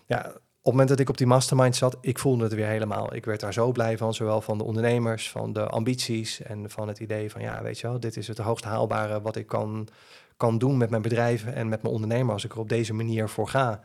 Ja, 0.06 0.32
op 0.68 0.74
het 0.74 0.82
moment 0.82 0.88
dat 0.88 0.98
ik 0.98 1.08
op 1.08 1.16
die 1.18 1.26
mastermind 1.26 1.76
zat, 1.76 1.96
ik 2.00 2.18
voelde 2.18 2.44
het 2.44 2.54
weer 2.54 2.66
helemaal. 2.66 3.14
Ik 3.14 3.24
werd 3.24 3.40
daar 3.40 3.52
zo 3.52 3.72
blij 3.72 3.98
van, 3.98 4.14
zowel 4.14 4.40
van 4.40 4.58
de 4.58 4.64
ondernemers, 4.64 5.30
van 5.30 5.52
de 5.52 5.66
ambities 5.66 6.42
en 6.42 6.70
van 6.70 6.88
het 6.88 6.98
idee 6.98 7.30
van, 7.30 7.40
ja, 7.40 7.62
weet 7.62 7.78
je 7.78 7.86
wel, 7.86 8.00
dit 8.00 8.16
is 8.16 8.28
het 8.28 8.38
hoogst 8.38 8.64
haalbare 8.64 9.20
wat 9.20 9.36
ik 9.36 9.46
kan, 9.46 9.88
kan 10.36 10.58
doen 10.58 10.76
met 10.76 10.90
mijn 10.90 11.02
bedrijven 11.02 11.54
en 11.54 11.68
met 11.68 11.82
mijn 11.82 11.94
ondernemer 11.94 12.32
als 12.32 12.44
ik 12.44 12.52
er 12.52 12.58
op 12.58 12.68
deze 12.68 12.94
manier 12.94 13.28
voor 13.28 13.48
ga. 13.48 13.80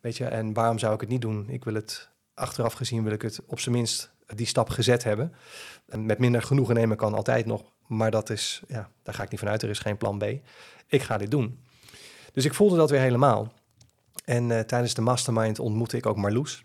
Weet 0.00 0.16
je, 0.16 0.24
en 0.24 0.52
waarom 0.52 0.78
zou 0.78 0.94
ik 0.94 1.00
het 1.00 1.08
niet 1.08 1.20
doen? 1.20 1.48
Ik 1.48 1.64
wil 1.64 1.74
het, 1.74 2.10
achteraf 2.34 2.72
gezien 2.72 3.02
wil 3.02 3.12
ik 3.12 3.22
het 3.22 3.40
op 3.46 3.60
zijn 3.60 3.74
minst 3.74 4.12
die 4.34 4.46
stap 4.46 4.68
gezet 4.68 5.04
hebben. 5.04 5.34
En 5.88 6.06
met 6.06 6.18
minder 6.18 6.42
genoegen 6.42 6.74
nemen 6.74 6.96
kan 6.96 7.14
altijd 7.14 7.46
nog, 7.46 7.62
maar 7.86 8.10
dat 8.10 8.30
is, 8.30 8.62
ja, 8.68 8.88
daar 9.02 9.14
ga 9.14 9.22
ik 9.22 9.30
niet 9.30 9.40
vanuit, 9.40 9.62
er 9.62 9.68
is 9.68 9.78
geen 9.78 9.96
plan 9.96 10.18
B. 10.18 10.24
Ik 10.86 11.02
ga 11.02 11.18
dit 11.18 11.30
doen. 11.30 11.58
Dus 12.32 12.44
ik 12.44 12.54
voelde 12.54 12.76
dat 12.76 12.90
weer 12.90 13.00
helemaal. 13.00 13.52
En 14.24 14.50
uh, 14.50 14.60
tijdens 14.60 14.94
de 14.94 15.00
mastermind 15.00 15.58
ontmoette 15.58 15.96
ik 15.96 16.06
ook 16.06 16.16
Marloes. 16.16 16.64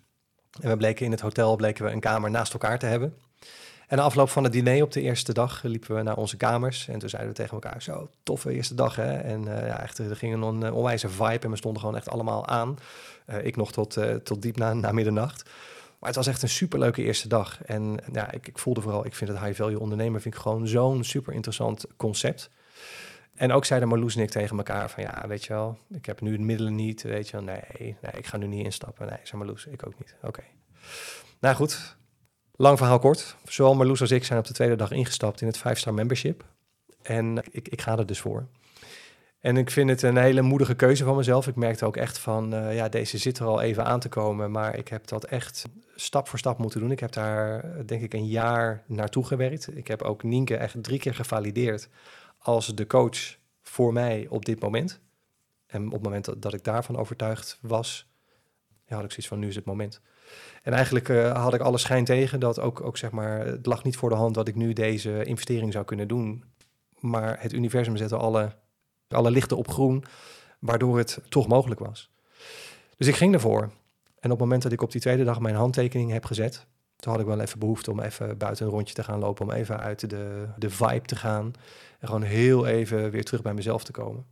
En 0.62 0.70
we 0.70 0.78
bleken 0.78 1.06
in 1.06 1.12
het 1.12 1.22
hotel 1.22 1.56
bleken 1.56 1.86
we 1.86 1.92
een 1.92 2.00
kamer 2.00 2.32
naast 2.32 2.54
elkaar 2.54 2.80
te 2.80 2.86
hebben. 2.86 3.18
En 3.88 3.98
na 3.98 4.04
afloop 4.04 4.30
van 4.30 4.44
het 4.44 4.54
diner 4.54 4.84
op 4.84 4.92
de 4.92 5.02
eerste 5.02 5.34
dag 5.34 5.64
liepen 5.64 5.96
we 5.96 6.02
naar 6.02 6.18
onze 6.18 6.38
kamers. 6.38 6.88
En 6.88 7.00
toen 7.00 7.10
zeiden 7.10 7.32
we 7.32 7.38
tegen 7.38 7.54
elkaar, 7.54 7.82
zo, 7.82 8.10
toffe 8.24 8.54
eerste 8.54 8.76
dag 8.76 8.96
hè. 8.96 9.18
En 9.18 9.42
uh, 9.42 9.68
ja, 9.68 9.82
echt, 9.82 9.98
er 9.98 10.16
ging 10.16 10.34
een 10.34 10.44
on, 10.44 10.72
onwijze 10.72 11.10
vibe 11.10 11.40
en 11.40 11.50
we 11.50 11.58
stonden 11.58 11.82
gewoon 11.82 11.96
echt 11.96 12.10
allemaal 12.10 12.48
aan. 12.48 12.78
Ik 13.42 13.56
nog 13.56 13.72
tot, 13.72 13.98
tot 14.24 14.42
diep 14.42 14.58
na, 14.58 14.74
na 14.74 14.92
middernacht. 14.92 15.50
Maar 16.04 16.12
het 16.12 16.22
was 16.22 16.34
echt 16.34 16.42
een 16.42 16.50
superleuke 16.50 17.04
eerste 17.04 17.28
dag. 17.28 17.64
En 17.64 18.00
ja, 18.12 18.32
ik, 18.32 18.48
ik 18.48 18.58
voelde 18.58 18.82
vooral, 18.82 19.06
ik 19.06 19.16
vind 19.16 19.30
het 19.30 19.40
high 19.40 19.56
value 19.56 19.80
ondernemen 19.80 20.22
vind 20.22 20.36
ik 20.36 20.42
gewoon 20.42 20.68
zo'n 20.68 21.04
super 21.04 21.34
interessant 21.34 21.86
concept. 21.98 22.50
En 23.36 23.52
ook 23.52 23.66
zeiden 23.66 23.90
Marloes 23.90 24.16
en 24.16 24.22
ik 24.22 24.30
tegen 24.30 24.58
elkaar 24.58 24.90
van 24.90 25.04
ja, 25.04 25.24
weet 25.28 25.44
je 25.44 25.54
wel, 25.54 25.78
ik 25.90 26.06
heb 26.06 26.22
nu 26.22 26.38
de 26.38 26.44
middelen 26.44 26.76
niet, 26.76 27.02
weet 27.02 27.30
je 27.30 27.32
wel. 27.38 27.46
Nee, 27.46 27.62
nee 28.02 28.12
ik 28.18 28.26
ga 28.26 28.38
nu 28.38 28.48
niet 28.48 28.64
instappen. 28.64 29.08
Nee, 29.08 29.18
zei 29.24 29.42
Marloes, 29.42 29.66
ik 29.66 29.88
ook 29.88 30.00
niet. 30.00 30.16
Oké. 30.22 30.44
Nou 31.40 31.56
goed, 31.56 31.98
lang 32.56 32.78
verhaal 32.78 33.00
kort. 33.00 33.36
Zowel 33.44 33.76
Marloes 33.76 34.02
als 34.02 34.12
ik 34.12 34.24
zijn 34.24 34.40
op 34.40 34.46
de 34.46 34.54
tweede 34.54 34.76
dag 34.76 34.92
ingestapt 34.92 35.42
in 35.42 35.48
het 35.48 35.58
5-star 35.58 35.94
membership. 35.94 36.46
En 37.02 37.44
ik, 37.52 37.68
ik 37.68 37.82
ga 37.82 37.98
er 37.98 38.06
dus 38.06 38.20
voor. 38.20 38.48
En 39.44 39.58
ik 39.58 39.70
vind 39.70 39.90
het 39.90 40.02
een 40.02 40.18
hele 40.18 40.42
moedige 40.42 40.76
keuze 40.76 41.04
van 41.04 41.16
mezelf. 41.16 41.48
Ik 41.48 41.56
merkte 41.56 41.86
ook 41.86 41.98
echt 41.98 42.18
van, 42.18 42.54
uh, 42.54 42.76
ja, 42.76 42.90
deze 42.90 43.18
zit 43.18 43.40
er 43.40 43.46
al 43.46 43.62
even 43.62 43.86
aan 43.86 44.00
te 44.00 44.10
komen. 44.10 44.52
Maar 44.52 44.78
ik 44.78 44.88
heb 44.88 45.08
dat 45.08 45.24
echt 45.24 45.66
stap 45.96 46.28
voor 46.28 46.40
stap 46.40 46.58
moeten 46.58 46.80
doen. 46.80 46.92
Ik 46.92 47.00
heb 47.00 47.12
daar, 47.12 47.86
denk 47.86 48.02
ik, 48.02 48.14
een 48.14 48.28
jaar 48.28 48.84
naartoe 48.88 49.26
gewerkt. 49.26 49.78
Ik 49.78 49.88
heb 49.88 50.02
ook 50.02 50.24
Nienke 50.24 50.56
echt 50.56 50.84
drie 50.84 51.00
keer 51.00 51.16
gevalideerd 51.16 51.90
als 52.38 52.76
de 52.76 52.88
coach 52.88 53.38
voor 53.62 53.94
mij 53.94 54.28
op 54.30 54.46
dit 54.46 54.60
moment. 54.60 55.00
En 55.68 55.86
op 55.86 55.92
het 55.92 56.04
moment 56.04 56.42
dat, 56.42 56.54
ik 56.54 56.64
daarvan 56.64 56.98
overtuigd 56.98 57.58
was, 57.62 58.12
ja, 58.86 58.96
had 58.96 59.04
ik 59.04 59.10
zoiets 59.10 59.28
van 59.28 59.40
nu 59.40 59.48
is 59.48 59.56
het 59.56 59.66
moment. 59.66 60.02
En 60.62 60.74
eigenlijk 60.74 61.10
uh, 61.10 61.44
had 61.44 61.54
ik 61.54 61.62
alle 61.62 61.78
schijn 61.78 62.06
tegen 62.06 62.40
dat 62.40 62.60
ook, 62.60 62.82
ook 62.82 62.98
zeg 62.98 63.12
maar, 63.12 63.46
het 63.46 63.66
lag 63.66 63.84
niet 63.84 63.98
voor 63.98 64.10
de 64.10 64.16
hand 64.16 64.36
dat 64.36 64.48
ik 64.48 64.56
nu 64.56 64.74
deze 64.74 65.24
investering 65.24 65.74
zou 65.74 65.86
kunnen 65.86 66.08
doen. 66.08 66.44
Maar 67.00 67.42
het 67.42 67.54
universum 67.54 67.98
zette 67.98 68.18
alle, 68.18 68.62
alle 69.08 69.32
lichten 69.32 69.58
op 69.58 69.68
groen, 69.68 70.04
waardoor 70.60 70.98
het 70.98 71.20
toch 71.30 71.48
mogelijk 71.48 71.80
was. 71.80 72.12
Dus 72.98 73.08
ik 73.08 73.16
ging 73.16 73.34
ervoor. 73.34 73.62
En 74.20 74.32
op 74.32 74.38
het 74.38 74.40
moment 74.40 74.64
dat 74.64 74.72
ik 74.72 74.82
op 74.82 74.92
die 74.92 75.02
tweede 75.02 75.24
dag 75.24 75.40
mijn 75.40 75.56
handtekening 75.56 76.12
heb 76.12 76.26
gezet, 76.26 76.66
toen 76.96 77.12
had 77.12 77.22
ik 77.22 77.28
wel 77.28 77.40
even 77.40 77.60
behoefte 77.60 77.92
om 77.92 78.00
even 78.00 78.38
buiten 78.38 78.66
een 78.66 78.72
rondje 78.72 78.94
te 78.94 79.04
gaan 79.04 79.20
lopen, 79.20 79.46
om 79.46 79.52
even 79.52 79.80
uit 79.80 80.10
de, 80.10 80.48
de 80.58 80.70
vibe 80.70 81.06
te 81.06 81.16
gaan. 81.16 81.54
En 82.00 82.08
gewoon 82.08 82.24
heel 82.24 82.66
even 82.66 83.12
weer 83.12 83.24
terug 83.24 83.42
bij 83.42 83.54
mezelf 83.54 83.84
te 83.84 83.92
komen. 83.92 84.26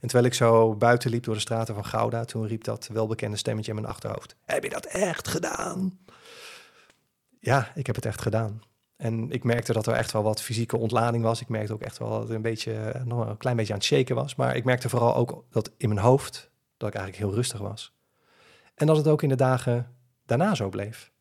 En 0.00 0.08
terwijl 0.08 0.24
ik 0.24 0.34
zo 0.34 0.74
buiten 0.74 1.10
liep 1.10 1.24
door 1.24 1.34
de 1.34 1.40
straten 1.40 1.74
van 1.74 1.84
Gouda, 1.84 2.24
toen 2.24 2.46
riep 2.46 2.64
dat 2.64 2.88
welbekende 2.92 3.36
stemmetje 3.36 3.72
in 3.72 3.80
mijn 3.80 3.92
achterhoofd. 3.92 4.36
Heb 4.44 4.62
je 4.62 4.70
dat 4.70 4.84
echt 4.84 5.28
gedaan? 5.28 5.98
Ja, 7.38 7.72
ik 7.74 7.86
heb 7.86 7.96
het 7.96 8.06
echt 8.06 8.20
gedaan. 8.20 8.62
En 9.02 9.30
ik 9.30 9.44
merkte 9.44 9.72
dat 9.72 9.86
er 9.86 9.92
echt 9.92 10.12
wel 10.12 10.22
wat 10.22 10.42
fysieke 10.42 10.76
ontlading 10.76 11.22
was. 11.22 11.40
Ik 11.40 11.48
merkte 11.48 11.72
ook 11.72 11.80
echt 11.80 11.98
wel 11.98 12.10
dat 12.10 12.20
het 12.20 12.30
een 12.30 12.42
beetje, 12.42 13.02
nog 13.04 13.28
een 13.28 13.36
klein 13.36 13.56
beetje 13.56 13.72
aan 13.72 13.78
het 13.78 13.88
shaken 13.88 14.14
was. 14.14 14.34
Maar 14.34 14.56
ik 14.56 14.64
merkte 14.64 14.88
vooral 14.88 15.14
ook 15.14 15.44
dat 15.50 15.70
in 15.76 15.88
mijn 15.88 16.00
hoofd, 16.00 16.50
dat 16.76 16.88
ik 16.88 16.94
eigenlijk 16.94 17.24
heel 17.24 17.34
rustig 17.34 17.60
was. 17.60 17.92
En 18.74 18.86
dat 18.86 18.96
het 18.96 19.08
ook 19.08 19.22
in 19.22 19.28
de 19.28 19.34
dagen 19.34 19.94
daarna 20.26 20.54
zo 20.54 20.68
bleef. 20.68 21.12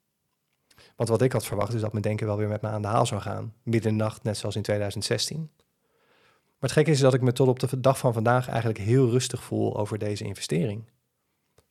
Want 0.95 1.09
wat 1.09 1.21
ik 1.21 1.31
had 1.31 1.45
verwacht 1.45 1.73
is 1.73 1.81
dat 1.81 1.91
mijn 1.91 2.03
denken 2.03 2.27
wel 2.27 2.37
weer 2.37 2.47
met 2.47 2.61
me 2.61 2.67
aan 2.67 2.81
de 2.81 2.87
haal 2.87 3.05
zou 3.05 3.21
gaan. 3.21 3.53
Midden 3.63 3.91
de 3.91 4.03
nacht, 4.03 4.23
net 4.23 4.37
zoals 4.37 4.55
in 4.55 4.61
2016. 4.61 5.49
Maar 5.55 6.69
het 6.69 6.71
gekke 6.71 6.91
is 6.91 6.99
dat 6.99 7.13
ik 7.13 7.21
me 7.21 7.31
tot 7.31 7.47
op 7.47 7.59
de 7.59 7.79
dag 7.79 7.97
van 7.97 8.13
vandaag 8.13 8.47
eigenlijk 8.47 8.79
heel 8.79 9.09
rustig 9.09 9.43
voel 9.43 9.77
over 9.77 9.97
deze 9.97 10.23
investering. 10.23 10.89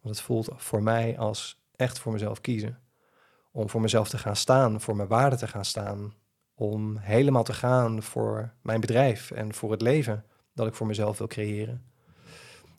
Want 0.01 0.15
het 0.15 0.25
voelt 0.25 0.49
voor 0.57 0.83
mij 0.83 1.19
als 1.19 1.61
echt 1.77 1.99
voor 1.99 2.13
mezelf 2.13 2.41
kiezen. 2.41 2.79
Om 3.51 3.71
voor 3.71 3.81
mezelf 3.81 4.09
te 4.09 4.19
gaan 4.19 4.37
staan, 4.37 4.81
voor 4.81 4.97
mijn 4.97 5.09
waarde 5.09 5.37
te 5.37 5.49
gaan 5.49 5.65
staan. 5.65 6.15
Om 6.55 6.97
helemaal 6.97 7.45
te 7.45 7.53
gaan 7.53 8.03
voor 8.03 8.53
mijn 8.63 8.81
bedrijf 8.81 9.31
en 9.31 9.55
voor 9.55 9.71
het 9.71 9.83
leven 9.83 10.25
dat 10.55 10.67
ik 10.67 10.75
voor 10.75 10.87
mezelf 10.87 11.19
wil 11.19 11.27
creëren. 11.27 11.85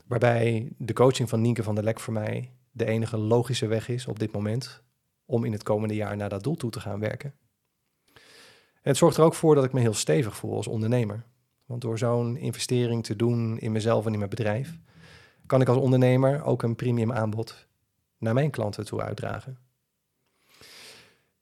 Waarbij 0.06 0.72
de 0.78 0.92
coaching 0.92 1.28
van 1.28 1.40
Nienke 1.40 1.62
van 1.62 1.74
der 1.74 1.84
Lek 1.84 2.00
voor 2.00 2.12
mij 2.12 2.52
de 2.70 2.84
enige 2.84 3.16
logische 3.16 3.66
weg 3.66 3.88
is 3.88 4.06
op 4.06 4.18
dit 4.18 4.32
moment 4.32 4.82
om 5.26 5.44
in 5.44 5.52
het 5.52 5.62
komende 5.62 5.94
jaar 5.94 6.16
naar 6.16 6.28
dat 6.28 6.42
doel 6.42 6.56
toe 6.56 6.70
te 6.70 6.80
gaan 6.80 7.00
werken. 7.00 7.34
En 8.82 8.90
het 8.90 8.96
zorgt 8.96 9.16
er 9.16 9.24
ook 9.24 9.34
voor 9.34 9.54
dat 9.54 9.64
ik 9.64 9.72
me 9.72 9.80
heel 9.80 9.94
stevig 9.94 10.36
voel 10.36 10.56
als 10.56 10.66
ondernemer. 10.66 11.24
Want 11.66 11.80
door 11.80 11.98
zo'n 11.98 12.36
investering 12.36 13.04
te 13.04 13.16
doen 13.16 13.58
in 13.58 13.72
mezelf 13.72 14.06
en 14.06 14.12
in 14.12 14.18
mijn 14.18 14.30
bedrijf, 14.30 14.78
kan 15.46 15.60
ik 15.60 15.68
als 15.68 15.76
ondernemer 15.76 16.44
ook 16.44 16.62
een 16.62 16.76
premium 16.76 17.12
aanbod 17.12 17.68
naar 18.18 18.34
mijn 18.34 18.50
klanten 18.50 18.84
toe 18.84 19.02
uitdragen. 19.02 19.58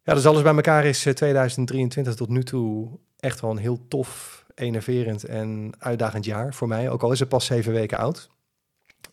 Ja, 0.02 0.14
dus 0.14 0.26
alles 0.26 0.42
bij 0.42 0.54
elkaar 0.54 0.84
is 0.84 1.02
2023 1.02 2.12
eh, 2.12 2.18
tot 2.18 2.28
nu 2.28 2.42
toe 2.42 2.98
echt 3.18 3.40
wel 3.40 3.50
een 3.50 3.56
heel 3.56 3.88
tof, 3.88 4.44
enerverend 4.54 5.24
en 5.24 5.72
uitdagend 5.78 6.24
jaar 6.24 6.54
voor 6.54 6.68
mij. 6.68 6.90
Ook 6.90 7.02
al 7.02 7.12
is 7.12 7.20
het 7.20 7.28
pas 7.28 7.44
zeven 7.44 7.72
weken 7.72 7.98
oud. 7.98 8.30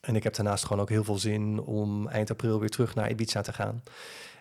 En 0.02 0.16
ik 0.16 0.24
heb 0.24 0.36
daarnaast 0.36 0.66
gewoon 0.66 0.82
ook 0.82 0.90
heel 0.90 1.04
veel 1.04 1.18
zin 1.18 1.62
om 1.62 2.08
eind 2.08 2.32
april 2.32 2.60
weer 2.60 2.70
terug 2.70 2.96
naar 2.96 3.10
Ibiza 3.10 3.42
te 3.42 3.54
gaan. 3.54 3.84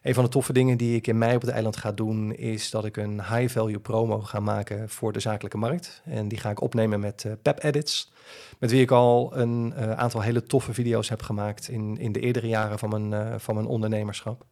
Een 0.03 0.15
van 0.15 0.25
de 0.25 0.31
toffe 0.31 0.53
dingen 0.53 0.77
die 0.77 0.97
ik 0.97 1.07
in 1.07 1.19
mei 1.19 1.35
op 1.35 1.41
het 1.41 1.51
eiland 1.51 1.77
ga 1.77 1.93
doen, 1.93 2.35
is 2.35 2.71
dat 2.71 2.85
ik 2.85 2.97
een 2.97 3.23
high-value 3.25 3.79
promo 3.79 4.21
ga 4.21 4.41
maken 4.41 4.89
voor 4.89 5.13
de 5.13 5.21
zakelijke 5.21 5.59
markt. 5.59 6.03
En 6.05 6.29
die 6.29 6.39
ga 6.39 6.51
ik 6.51 6.61
opnemen 6.61 7.01
met 7.01 7.25
uh, 7.25 7.33
Pep 7.43 7.65
Edits, 7.65 8.13
met 8.59 8.71
wie 8.71 8.81
ik 8.81 8.91
al 8.91 9.37
een 9.37 9.75
uh, 9.79 9.93
aantal 9.93 10.21
hele 10.21 10.43
toffe 10.43 10.75
video's 10.75 11.09
heb 11.09 11.23
gemaakt 11.23 11.69
in, 11.69 11.99
in 11.99 12.13
de 12.13 12.21
eerdere 12.21 12.49
jaren 12.49 12.79
van 12.79 13.09
mijn, 13.09 13.41
van 13.41 13.55
mijn 13.55 13.67
ondernemerschap. 13.67 14.45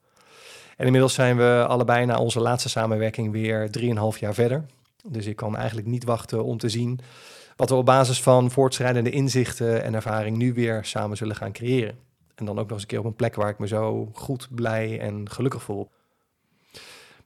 En 0.77 0.87
inmiddels 0.87 1.15
zijn 1.15 1.37
we 1.37 1.65
allebei 1.69 2.07
na 2.07 2.19
onze 2.19 2.41
laatste 2.41 2.69
samenwerking 2.69 3.33
weer 3.33 3.71
3,5 4.15 4.19
jaar 4.19 4.35
verder. 4.35 4.67
Dus 5.09 5.27
ik 5.27 5.37
kan 5.37 5.57
eigenlijk 5.57 5.87
niet 5.87 6.05
wachten 6.05 6.45
om 6.45 6.59
te 6.59 6.69
zien 6.69 7.01
wat 7.57 7.69
we 7.69 7.75
op 7.75 7.87
basis 7.87 8.23
van 8.23 8.51
voortschrijdende 8.51 9.11
inzichten 9.11 9.83
en 9.83 9.95
ervaring 9.95 10.37
nu 10.37 10.53
weer 10.53 10.85
samen 10.85 11.17
zullen 11.17 11.37
gaan 11.37 11.53
creëren. 11.53 11.99
En 12.35 12.45
dan 12.45 12.59
ook 12.59 12.65
nog 12.65 12.73
eens 12.73 12.83
een 12.83 12.89
keer 12.89 12.99
op 12.99 13.05
een 13.05 13.15
plek 13.15 13.35
waar 13.35 13.49
ik 13.49 13.59
me 13.59 13.67
zo 13.67 14.11
goed, 14.13 14.49
blij 14.51 15.01
en 15.01 15.31
gelukkig 15.31 15.63
voel. 15.63 15.91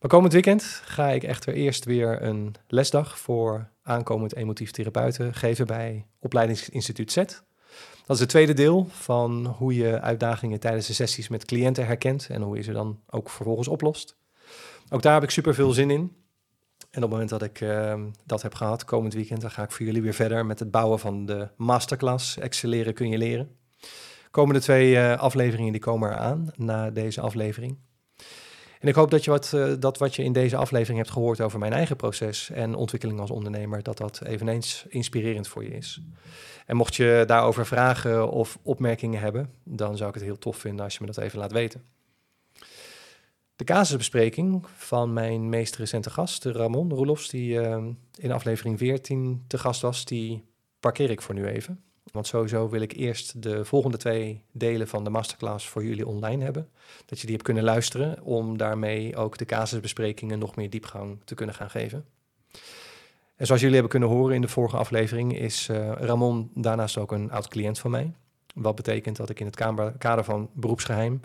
Maar 0.00 0.10
komend 0.10 0.32
weekend 0.32 0.62
ga 0.84 1.08
ik 1.08 1.22
echter 1.22 1.54
eerst 1.54 1.84
weer 1.84 2.22
een 2.22 2.54
lesdag 2.66 3.18
voor 3.18 3.68
aankomend 3.82 4.36
emotief 4.36 4.70
therapeuten 4.70 5.34
geven 5.34 5.66
bij 5.66 6.06
opleidingsinstituut 6.18 7.12
Z. 7.12 7.24
Dat 8.08 8.16
is 8.16 8.22
het 8.22 8.32
tweede 8.32 8.52
deel 8.52 8.86
van 8.90 9.46
hoe 9.46 9.74
je 9.74 10.00
uitdagingen 10.00 10.60
tijdens 10.60 10.86
de 10.86 10.92
sessies 10.92 11.28
met 11.28 11.44
cliënten 11.44 11.86
herkent 11.86 12.28
en 12.30 12.42
hoe 12.42 12.56
je 12.56 12.62
ze 12.62 12.72
dan 12.72 13.00
ook 13.10 13.30
vervolgens 13.30 13.68
oplost. 13.68 14.16
Ook 14.90 15.02
daar 15.02 15.14
heb 15.14 15.22
ik 15.22 15.30
super 15.30 15.54
veel 15.54 15.70
zin 15.70 15.90
in. 15.90 16.00
En 16.00 17.02
op 17.02 17.02
het 17.02 17.10
moment 17.10 17.28
dat 17.28 17.42
ik 17.42 17.60
uh, 17.60 18.02
dat 18.26 18.42
heb 18.42 18.54
gehad, 18.54 18.84
komend 18.84 19.14
weekend, 19.14 19.40
dan 19.40 19.50
ga 19.50 19.62
ik 19.62 19.70
voor 19.70 19.86
jullie 19.86 20.02
weer 20.02 20.14
verder 20.14 20.46
met 20.46 20.58
het 20.58 20.70
bouwen 20.70 20.98
van 20.98 21.26
de 21.26 21.48
masterclass. 21.56 22.38
Excelleren 22.38 22.94
kun 22.94 23.08
je 23.08 23.18
leren. 23.18 23.56
Komende 24.30 24.60
twee 24.60 24.94
uh, 24.94 25.18
afleveringen 25.18 25.72
die 25.72 25.80
komen 25.80 26.10
eraan 26.10 26.50
na 26.56 26.90
deze 26.90 27.20
aflevering. 27.20 27.78
En 28.80 28.88
ik 28.88 28.94
hoop 28.94 29.10
dat, 29.10 29.24
je 29.24 29.30
wat, 29.30 29.52
uh, 29.54 29.72
dat 29.78 29.98
wat 29.98 30.14
je 30.14 30.24
in 30.24 30.32
deze 30.32 30.56
aflevering 30.56 30.98
hebt 30.98 31.10
gehoord 31.10 31.40
over 31.40 31.58
mijn 31.58 31.72
eigen 31.72 31.96
proces 31.96 32.50
en 32.50 32.74
ontwikkeling 32.74 33.20
als 33.20 33.30
ondernemer, 33.30 33.82
dat 33.82 33.98
dat 33.98 34.20
eveneens 34.24 34.84
inspirerend 34.88 35.48
voor 35.48 35.64
je 35.64 35.70
is. 35.70 36.00
En 36.66 36.76
mocht 36.76 36.94
je 36.94 37.24
daarover 37.26 37.66
vragen 37.66 38.30
of 38.30 38.58
opmerkingen 38.62 39.20
hebben, 39.20 39.54
dan 39.64 39.96
zou 39.96 40.08
ik 40.08 40.14
het 40.14 40.24
heel 40.24 40.38
tof 40.38 40.56
vinden 40.56 40.84
als 40.84 40.94
je 40.94 40.98
me 41.00 41.06
dat 41.06 41.24
even 41.24 41.38
laat 41.38 41.52
weten. 41.52 41.82
De 43.56 43.64
casusbespreking 43.64 44.66
van 44.76 45.12
mijn 45.12 45.48
meest 45.48 45.76
recente 45.76 46.10
gast, 46.10 46.44
Ramon 46.44 46.92
Roelofs, 46.92 47.28
die 47.28 47.54
uh, 47.54 47.84
in 48.18 48.32
aflevering 48.32 48.78
14 48.78 49.44
te 49.46 49.58
gast 49.58 49.80
was, 49.80 50.04
die 50.04 50.44
parkeer 50.80 51.10
ik 51.10 51.22
voor 51.22 51.34
nu 51.34 51.46
even. 51.46 51.82
Want 52.12 52.26
sowieso 52.26 52.68
wil 52.68 52.80
ik 52.80 52.92
eerst 52.92 53.42
de 53.42 53.64
volgende 53.64 53.96
twee 53.96 54.42
delen 54.52 54.88
van 54.88 55.04
de 55.04 55.10
masterclass 55.10 55.68
voor 55.68 55.84
jullie 55.84 56.06
online 56.06 56.44
hebben. 56.44 56.68
Dat 57.06 57.18
je 57.18 57.24
die 57.24 57.34
hebt 57.34 57.46
kunnen 57.46 57.64
luisteren, 57.64 58.22
om 58.22 58.56
daarmee 58.56 59.16
ook 59.16 59.38
de 59.38 59.44
casusbesprekingen 59.44 60.38
nog 60.38 60.56
meer 60.56 60.70
diepgang 60.70 61.18
te 61.24 61.34
kunnen 61.34 61.54
gaan 61.54 61.70
geven. 61.70 62.04
En 63.36 63.46
zoals 63.46 63.60
jullie 63.60 63.76
hebben 63.76 63.98
kunnen 63.98 64.08
horen 64.18 64.34
in 64.34 64.40
de 64.40 64.48
vorige 64.48 64.76
aflevering, 64.76 65.38
is 65.38 65.68
uh, 65.68 65.92
Ramon 65.92 66.50
daarnaast 66.54 66.98
ook 66.98 67.12
een 67.12 67.30
oud 67.30 67.48
cliënt 67.48 67.78
van 67.78 67.90
mij. 67.90 68.12
Wat 68.54 68.74
betekent 68.74 69.16
dat 69.16 69.30
ik 69.30 69.40
in 69.40 69.46
het 69.46 69.56
kader 69.98 70.24
van 70.24 70.50
beroepsgeheim 70.52 71.20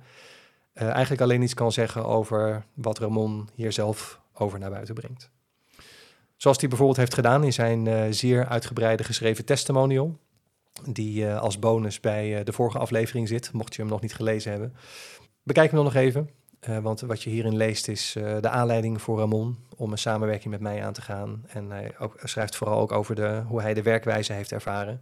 uh, 0.73 0.89
eigenlijk 0.89 1.21
alleen 1.21 1.41
iets 1.41 1.53
kan 1.53 1.71
zeggen 1.71 2.05
over 2.05 2.65
wat 2.73 2.99
Ramon 2.99 3.49
hier 3.55 3.71
zelf 3.71 4.21
over 4.33 4.59
naar 4.59 4.69
buiten 4.69 4.95
brengt. 4.95 5.29
Zoals 6.37 6.57
hij 6.59 6.67
bijvoorbeeld 6.67 6.99
heeft 6.99 7.13
gedaan 7.13 7.43
in 7.43 7.53
zijn 7.53 7.85
uh, 7.85 8.03
zeer 8.09 8.45
uitgebreide 8.45 9.03
geschreven 9.03 9.45
testimonial, 9.45 10.19
die 10.89 11.23
uh, 11.23 11.39
als 11.39 11.59
bonus 11.59 11.99
bij 11.99 12.43
de 12.43 12.53
vorige 12.53 12.77
aflevering 12.77 13.27
zit, 13.27 13.51
mocht 13.51 13.75
je 13.75 13.81
hem 13.81 13.91
nog 13.91 14.01
niet 14.01 14.15
gelezen 14.15 14.51
hebben. 14.51 14.73
Bekijk 15.43 15.71
hem 15.71 15.75
dan 15.75 15.93
nog 15.93 15.95
even, 15.95 16.29
want 16.81 17.01
wat 17.01 17.23
je 17.23 17.29
hierin 17.29 17.55
leest 17.55 17.87
is 17.87 18.11
de 18.13 18.49
aanleiding 18.49 19.01
voor 19.01 19.19
Ramon 19.19 19.57
om 19.75 19.91
een 19.91 19.97
samenwerking 19.97 20.49
met 20.49 20.61
mij 20.61 20.83
aan 20.83 20.93
te 20.93 21.01
gaan. 21.01 21.43
En 21.47 21.69
hij 21.69 21.95
ook, 21.99 22.19
schrijft 22.23 22.55
vooral 22.55 22.79
ook 22.79 22.91
over 22.91 23.15
de, 23.15 23.43
hoe 23.47 23.61
hij 23.61 23.73
de 23.73 23.81
werkwijze 23.81 24.33
heeft 24.33 24.51
ervaren 24.51 25.01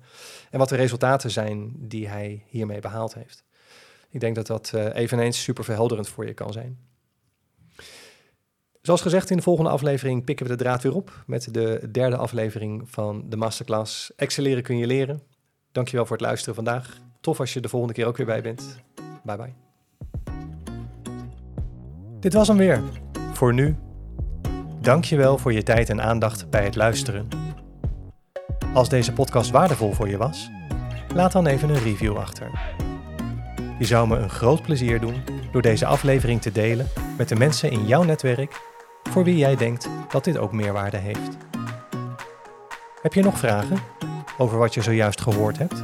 en 0.50 0.60
wat 0.60 0.70
de 0.70 0.76
resultaten 0.76 1.32
zijn 1.32 1.74
die 1.78 2.08
hij 2.08 2.44
hiermee 2.48 2.80
behaald 2.80 3.14
heeft. 3.14 3.44
Ik 4.10 4.20
denk 4.20 4.36
dat 4.36 4.48
dat 4.48 4.74
eveneens 4.74 5.44
super 5.44 5.64
verhelderend 5.64 6.10
voor 6.10 6.26
je 6.26 6.34
kan 6.34 6.54
zijn. 6.54 6.80
Zoals 8.82 9.02
gezegd, 9.02 9.30
in 9.30 9.38
de 9.38 9.44
volgende 9.44 9.70
aflevering 9.70 10.24
pikken 10.24 10.46
we 10.46 10.52
de 10.52 10.64
draad 10.64 10.84
weer 10.84 10.96
op 10.96 11.24
met 11.26 11.54
de 11.54 11.90
derde 11.92 12.18
aflevering 12.18 12.90
van 12.90 13.30
de 13.30 13.36
masterclass 13.38 14.16
Excelleren 14.16 14.64
kun 14.64 14.78
je 14.78 14.88
leren. 14.88 15.22
Dankjewel 15.72 16.06
voor 16.06 16.18
het 16.18 16.26
luisteren 16.26 16.56
vandaag. 16.56 16.98
Tof 17.22 17.40
als 17.40 17.54
je 17.54 17.60
de 17.60 17.70
volgende 17.70 17.94
keer 17.94 18.06
ook 18.06 18.18
weer 18.18 18.26
bij 18.26 18.42
bent. 18.42 18.80
Bye 19.24 19.38
bye. 19.38 19.54
Dit 22.20 22.34
was 22.34 22.48
hem 22.48 22.58
weer. 22.58 22.82
Voor 23.34 23.54
nu. 23.54 23.76
Dankjewel 24.82 25.38
voor 25.38 25.54
je 25.54 25.64
tijd 25.64 25.90
en 25.90 26.02
aandacht 26.02 26.50
bij 26.50 26.64
het 26.64 26.76
luisteren. 26.76 27.28
Als 28.74 28.90
deze 28.90 29.14
podcast 29.14 29.52
waardevol 29.52 29.92
voor 29.92 30.10
je 30.10 30.18
was, 30.18 30.50
laat 31.14 31.32
dan 31.32 31.48
even 31.48 31.70
een 31.70 31.84
review 31.84 32.18
achter. 32.18 32.76
Je 33.80 33.86
zou 33.86 34.08
me 34.08 34.18
een 34.18 34.30
groot 34.30 34.62
plezier 34.62 35.00
doen 35.00 35.24
door 35.52 35.62
deze 35.62 35.86
aflevering 35.86 36.42
te 36.42 36.52
delen 36.52 36.88
met 37.18 37.30
de 37.30 37.36
mensen 37.36 37.72
in 37.72 37.86
jouw 37.86 38.04
netwerk 38.04 38.62
voor 39.04 39.24
wie 39.24 39.38
jij 39.38 39.56
denkt 39.56 39.90
dat 40.10 40.24
dit 40.24 40.38
ook 40.38 40.52
meerwaarde 40.52 40.98
heeft. 40.98 41.38
Heb 43.02 43.14
je 43.14 43.24
nog 43.24 43.38
vragen 43.38 43.78
over 44.42 44.58
wat 44.58 44.74
je 44.74 44.82
zojuist 44.82 45.22
gehoord 45.22 45.58
hebt? 45.58 45.82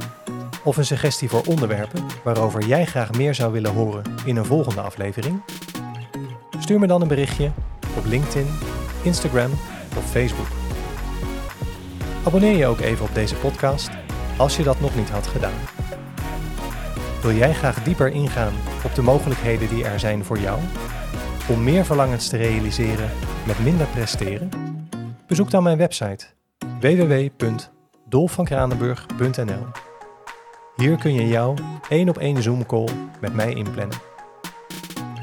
Of 0.64 0.76
een 0.76 0.84
suggestie 0.84 1.28
voor 1.28 1.42
onderwerpen 1.46 2.04
waarover 2.24 2.66
jij 2.66 2.86
graag 2.86 3.12
meer 3.12 3.34
zou 3.34 3.52
willen 3.52 3.72
horen 3.72 4.04
in 4.24 4.36
een 4.36 4.44
volgende 4.44 4.80
aflevering? 4.80 5.42
Stuur 6.58 6.78
me 6.78 6.86
dan 6.86 7.02
een 7.02 7.08
berichtje 7.08 7.50
op 7.96 8.04
LinkedIn, 8.04 8.46
Instagram 9.02 9.50
of 9.96 10.10
Facebook. 10.10 10.46
Abonneer 12.24 12.56
je 12.56 12.66
ook 12.66 12.80
even 12.80 13.04
op 13.04 13.14
deze 13.14 13.34
podcast 13.34 13.90
als 14.36 14.56
je 14.56 14.62
dat 14.62 14.80
nog 14.80 14.96
niet 14.96 15.10
had 15.10 15.26
gedaan. 15.26 15.58
Wil 17.22 17.32
jij 17.32 17.54
graag 17.54 17.82
dieper 17.82 18.08
ingaan 18.08 18.52
op 18.84 18.94
de 18.94 19.02
mogelijkheden 19.02 19.68
die 19.68 19.84
er 19.84 20.00
zijn 20.00 20.24
voor 20.24 20.38
jou? 20.38 20.60
Om 21.48 21.64
meer 21.64 21.84
verlangens 21.84 22.28
te 22.28 22.36
realiseren 22.36 23.10
met 23.46 23.58
minder 23.58 23.86
presteren? 23.86 24.50
Bezoek 25.26 25.50
dan 25.50 25.62
mijn 25.62 25.78
website 25.78 26.26
www.dolfvankranenburg.nl 28.08 29.66
Hier 30.76 30.96
kun 30.96 31.14
je 31.14 31.28
jouw 31.28 31.54
één 31.88 32.08
op 32.08 32.18
één 32.18 32.42
Zoom 32.42 32.66
call 32.66 32.88
met 33.20 33.34
mij 33.34 33.52
inplannen. 33.52 33.98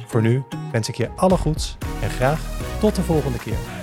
Voor 0.08 0.22
nu 0.22 0.44
wens 0.72 0.90
ik 0.90 0.96
je 0.96 1.10
alle 1.16 1.38
goeds 1.38 1.78
en 2.02 2.10
graag 2.10 2.40
tot 2.80 2.96
de 2.96 3.02
volgende 3.02 3.38
keer. 3.38 3.75